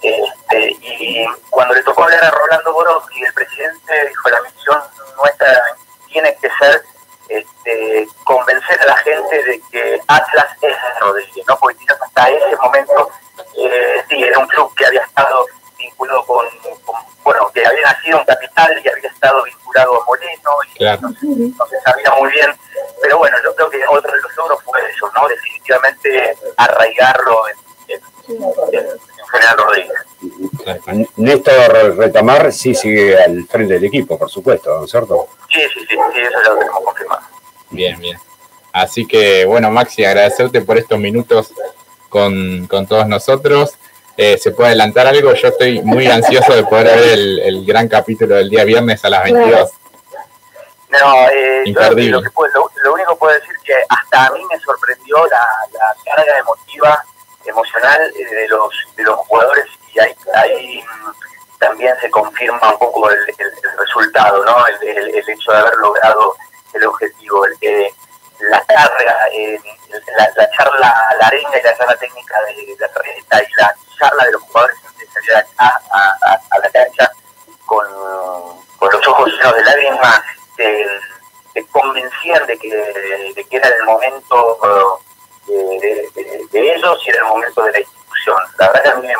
este, 0.02 0.70
y 0.80 1.26
cuando 1.50 1.74
le 1.74 1.82
tocó 1.82 2.04
hablar 2.04 2.24
a 2.24 2.30
Rolando 2.30 2.72
Borowski, 2.72 3.22
el 3.22 3.32
presidente 3.32 4.08
dijo, 4.08 4.28
la 4.28 4.42
misión 4.42 4.82
nuestra 5.16 5.62
tiene 6.06 6.36
que 6.36 6.48
ser 6.58 6.82
este, 7.28 8.08
convencer 8.24 8.80
a 8.82 8.86
la 8.86 8.96
gente 8.96 9.42
de 9.42 9.62
que 9.70 10.00
Atlas 10.06 10.46
es 10.62 10.76
Rodríguez, 11.00 11.44
¿no? 11.46 11.58
Porque 11.58 11.84
hasta 11.88 12.30
ese 12.30 12.56
momento, 12.56 13.10
eh, 13.58 14.04
sí, 14.08 14.22
era 14.22 14.38
un 14.38 14.46
club 14.46 14.74
que 14.74 14.86
había 14.86 15.02
estado 15.02 15.46
vinculado 15.78 16.24
con, 16.24 16.46
bueno, 17.24 17.50
que 17.52 17.66
había 17.66 17.82
nacido 17.82 18.18
en 18.18 18.24
Capital 18.24 18.80
y 18.82 18.88
había 18.88 19.08
estado 19.08 19.42
vinculado 19.44 20.02
a 20.02 20.04
Moreno, 20.06 20.50
y 20.74 20.84
no, 20.84 21.66
se 21.66 21.80
sabía 21.80 22.10
muy 22.18 22.30
bien, 22.30 22.50
pero 23.02 23.18
bueno, 23.18 23.36
yo 23.44 23.47
creo 23.68 23.82
que 23.82 23.96
otro 23.96 24.12
de 24.12 24.20
los 24.20 24.36
logros 24.36 24.62
fue 24.62 24.80
eso, 24.90 25.10
¿no? 25.14 25.28
Definitivamente 25.28 26.36
arraigarlo 26.56 27.48
en, 27.48 27.56
General 29.30 29.56
Rodríguez. 29.56 31.08
Néstor 31.16 31.96
Retamar 31.96 32.52
sí 32.52 32.74
sigue 32.74 33.16
al 33.22 33.46
frente 33.46 33.74
del 33.74 33.84
equipo, 33.84 34.18
por 34.18 34.30
supuesto, 34.30 34.78
¿no 34.78 34.84
es 34.84 34.90
cierto? 34.90 35.28
Sí, 35.50 35.60
sí, 35.72 35.80
sí, 35.80 35.86
sí, 35.88 36.20
eso 36.20 36.38
ya 36.44 36.50
lo 36.50 36.58
tenemos 36.58 36.80
confirmado. 36.84 37.22
Bien, 37.70 37.98
bien. 37.98 38.18
Así 38.72 39.06
que, 39.06 39.44
bueno, 39.44 39.70
Maxi, 39.70 40.04
agradecerte 40.04 40.60
por 40.60 40.78
estos 40.78 40.98
minutos 40.98 41.52
con, 42.08 42.66
con 42.66 42.86
todos 42.86 43.06
nosotros. 43.06 43.74
Eh, 44.16 44.36
¿Se 44.36 44.50
puede 44.50 44.70
adelantar 44.70 45.06
algo? 45.06 45.32
Yo 45.34 45.48
estoy 45.48 45.80
muy 45.82 46.06
ansioso 46.06 46.54
de 46.54 46.64
poder 46.64 46.86
ver 46.86 47.08
el, 47.12 47.38
el 47.38 47.66
gran 47.66 47.88
capítulo 47.88 48.34
del 48.34 48.50
día 48.50 48.64
viernes 48.64 49.04
a 49.04 49.10
las 49.10 49.24
22. 49.24 49.70
No, 50.90 51.28
eh, 51.28 51.64
lo, 51.66 52.22
que 52.22 52.30
puedo, 52.30 52.70
lo, 52.82 52.94
único 52.94 53.12
que 53.12 53.18
puedo 53.18 53.34
decir 53.34 53.54
que 53.62 53.74
hasta 53.88 54.26
a 54.26 54.30
mí 54.30 54.42
me 54.50 54.58
sorprendió 54.60 55.26
la, 55.26 55.46
la 55.72 55.94
carga 56.04 56.38
emotiva, 56.38 57.04
emocional 57.44 58.12
eh, 58.16 58.24
de 58.24 58.48
los 58.48 58.74
de 58.96 59.02
los 59.04 59.16
jugadores 59.18 59.66
y 59.92 59.98
ahí, 60.00 60.14
ahí 60.34 60.84
también 61.58 61.94
se 62.00 62.10
confirma 62.10 62.72
un 62.72 62.78
poco 62.78 63.10
el, 63.10 63.18
resultado, 63.78 64.44
¿no? 64.44 64.66
El, 64.82 65.14
hecho 65.28 65.52
de 65.52 65.58
haber 65.58 65.76
logrado 65.76 66.36
el 66.72 66.86
objetivo, 66.86 67.44
el 67.46 67.58
que 67.58 67.92
la 68.40 68.64
carga, 68.64 69.16
eh, 69.32 69.58
la, 70.16 70.50
charla, 70.56 70.94
la 71.20 71.26
arenga 71.26 71.58
y 71.58 71.62
la 71.62 71.76
charla 71.76 71.96
técnica 71.96 72.34
de 72.46 72.76
la 72.78 72.88
tarjeta 72.88 73.42
y 73.42 73.52
la 73.60 73.74
charla 73.98 74.24
de 74.24 74.32
los 74.32 74.42
jugadores 74.42 74.76
antes 74.86 75.12
de 75.12 75.14
salir 75.14 75.46
a, 75.58 75.66
a, 75.66 76.58
la 76.62 76.70
cancha 76.70 77.10
con, 77.66 77.86
con, 78.78 78.92
los 78.92 79.06
ojos 79.08 79.32
llenos 79.32 79.54
de 79.54 79.64
lágrimas, 79.64 80.22
te, 80.58 81.64
convencían 81.72 82.46
de 82.46 82.58
que, 82.58 82.68
de 82.68 83.44
que 83.44 83.56
era 83.56 83.68
el 83.68 83.84
momento 83.84 84.58
de, 85.46 86.08
de, 86.52 86.74
ellos 86.74 87.02
y 87.04 87.10
era 87.10 87.18
el 87.20 87.24
momento 87.24 87.62
de 87.64 87.72
la 87.72 87.80
institución. 87.80 88.36
La 88.58 88.68
verdad 88.68 88.82
que 88.82 88.88
a 88.90 88.94
mí 88.96 89.06
me, 89.06 89.14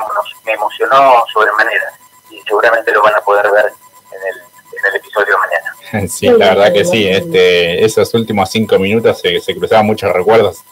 me 0.44 0.53
emocionó 0.53 1.24
sobremanera 1.33 1.92
y 2.31 2.40
seguramente 2.42 2.92
lo 2.92 3.03
van 3.03 3.14
a 3.14 3.20
poder 3.20 3.51
ver 3.51 3.72
en 4.12 4.29
el, 4.29 4.38
en 4.79 4.87
el 4.87 4.96
episodio 4.96 5.38
mañana. 5.38 5.74
Sí, 6.09 6.29
la 6.29 6.51
verdad 6.51 6.72
que 6.72 6.85
sí. 6.85 7.09
Este, 7.09 7.85
esos 7.85 8.12
últimos 8.14 8.51
cinco 8.51 8.79
minutos 8.79 9.20
se, 9.20 9.40
se 9.40 9.57
cruzaban 9.57 9.87
muchos 9.87 10.12
recuerdos 10.12 10.62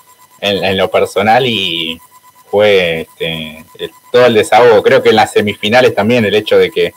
en, 0.41 0.77
lo 0.77 0.91
personal 0.91 1.47
y 1.47 2.01
fue 2.51 3.03
este, 3.03 3.65
todo 4.13 4.27
el 4.27 4.35
desahogo. 4.35 4.83
Creo 4.83 5.03
que 5.03 5.11
en 5.11 5.17
las 5.17 5.33
semifinales 5.33 5.95
también 5.95 6.25
el 6.25 6.35
hecho 6.35 6.59
de 6.59 6.71
que 6.71 6.95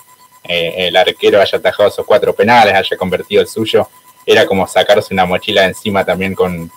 eh, 0.51 0.87
el 0.87 0.97
arquero 0.97 1.39
haya 1.39 1.59
atajado 1.59 1.89
esos 1.89 2.05
cuatro 2.07 2.33
penales, 2.33 2.73
haya 2.73 2.97
convertido 2.97 3.41
el 3.43 3.47
suyo, 3.47 3.87
era 4.25 4.47
como 4.47 4.65
sacarse 4.67 5.13
una 5.13 5.27
mochila 5.27 5.63
encima 5.63 6.03
también 6.03 6.33
con, 6.33 6.71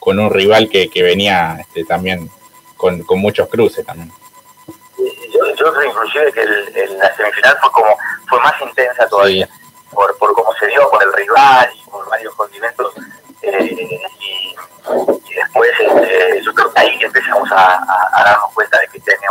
con 0.00 0.18
un 0.18 0.30
rival 0.30 0.70
que, 0.70 0.88
que 0.88 1.02
venía 1.02 1.58
este, 1.60 1.84
también 1.84 2.30
con, 2.74 3.02
con 3.02 3.18
muchos 3.18 3.46
cruces 3.48 3.84
también. 3.84 4.10
Yo 4.96 5.72
creo 5.74 5.90
inclusive 5.90 6.32
que 6.32 6.40
el, 6.40 6.98
la 6.98 7.14
semifinal 7.16 7.58
fue 7.60 7.70
como 7.70 7.96
fue 8.28 8.40
más 8.40 8.54
intensa 8.62 9.06
todavía 9.06 9.46
por, 9.90 10.16
por 10.16 10.32
cómo 10.32 10.50
se 10.58 10.66
dio 10.68 10.88
por 10.90 11.02
el 11.02 11.12
rival 11.12 11.68
y 11.74 11.90
por 11.90 12.08
varios 12.08 12.34
condimentos 12.34 12.94
eh, 13.42 13.76
y, 14.20 14.54
después 15.34 15.70
este, 15.78 16.42
yo 16.42 16.54
creo 16.54 16.72
que 16.72 16.80
ahí 16.80 16.98
empezamos 17.00 17.48
a, 17.52 17.78
darnos 18.24 18.52
cuenta 18.54 18.80
de 18.80 18.88
que 18.88 18.98
este 18.98 19.12
año 19.12 19.30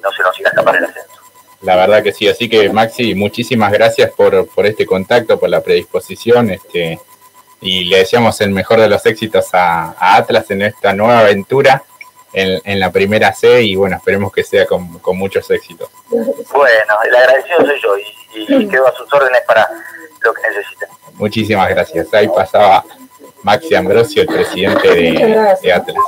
no 0.00 0.12
se 0.12 0.22
nos 0.22 0.38
iba 0.38 0.48
a 0.48 0.52
escapar 0.52 0.76
el 0.76 0.84
ascenso 0.84 1.11
la 1.62 1.76
verdad 1.76 2.02
que 2.02 2.12
sí, 2.12 2.28
así 2.28 2.48
que 2.48 2.68
Maxi, 2.70 3.14
muchísimas 3.14 3.72
gracias 3.72 4.10
por, 4.10 4.48
por 4.48 4.66
este 4.66 4.84
contacto, 4.84 5.38
por 5.38 5.48
la 5.48 5.60
predisposición, 5.60 6.50
este 6.50 6.98
y 7.62 7.84
le 7.84 7.98
deseamos 7.98 8.40
el 8.40 8.50
mejor 8.50 8.80
de 8.80 8.88
los 8.88 9.06
éxitos 9.06 9.48
a, 9.52 9.94
Atlas 9.98 10.50
en 10.50 10.62
esta 10.62 10.92
nueva 10.92 11.20
aventura 11.20 11.84
en, 12.32 12.80
la 12.80 12.90
primera 12.90 13.32
C 13.32 13.62
y 13.62 13.76
bueno, 13.76 13.96
esperemos 13.96 14.32
que 14.32 14.42
sea 14.42 14.66
con, 14.66 15.00
muchos 15.16 15.48
éxitos. 15.50 15.88
Bueno, 16.08 16.94
el 17.04 17.14
agradecido 17.14 17.58
soy 17.58 17.80
yo 17.80 18.58
y, 18.58 18.68
quedo 18.68 18.88
a 18.88 18.96
sus 18.96 19.12
órdenes 19.12 19.42
para 19.46 19.68
lo 20.22 20.34
que 20.34 20.42
necesiten. 20.48 20.88
Muchísimas 21.14 21.68
gracias. 21.68 22.12
Ahí 22.14 22.28
pasaba 22.28 22.84
Maxi 23.42 23.74
Ambrosio, 23.74 24.22
el 24.22 24.28
presidente 24.28 24.88
de 25.62 25.72
Atlas. 25.72 25.96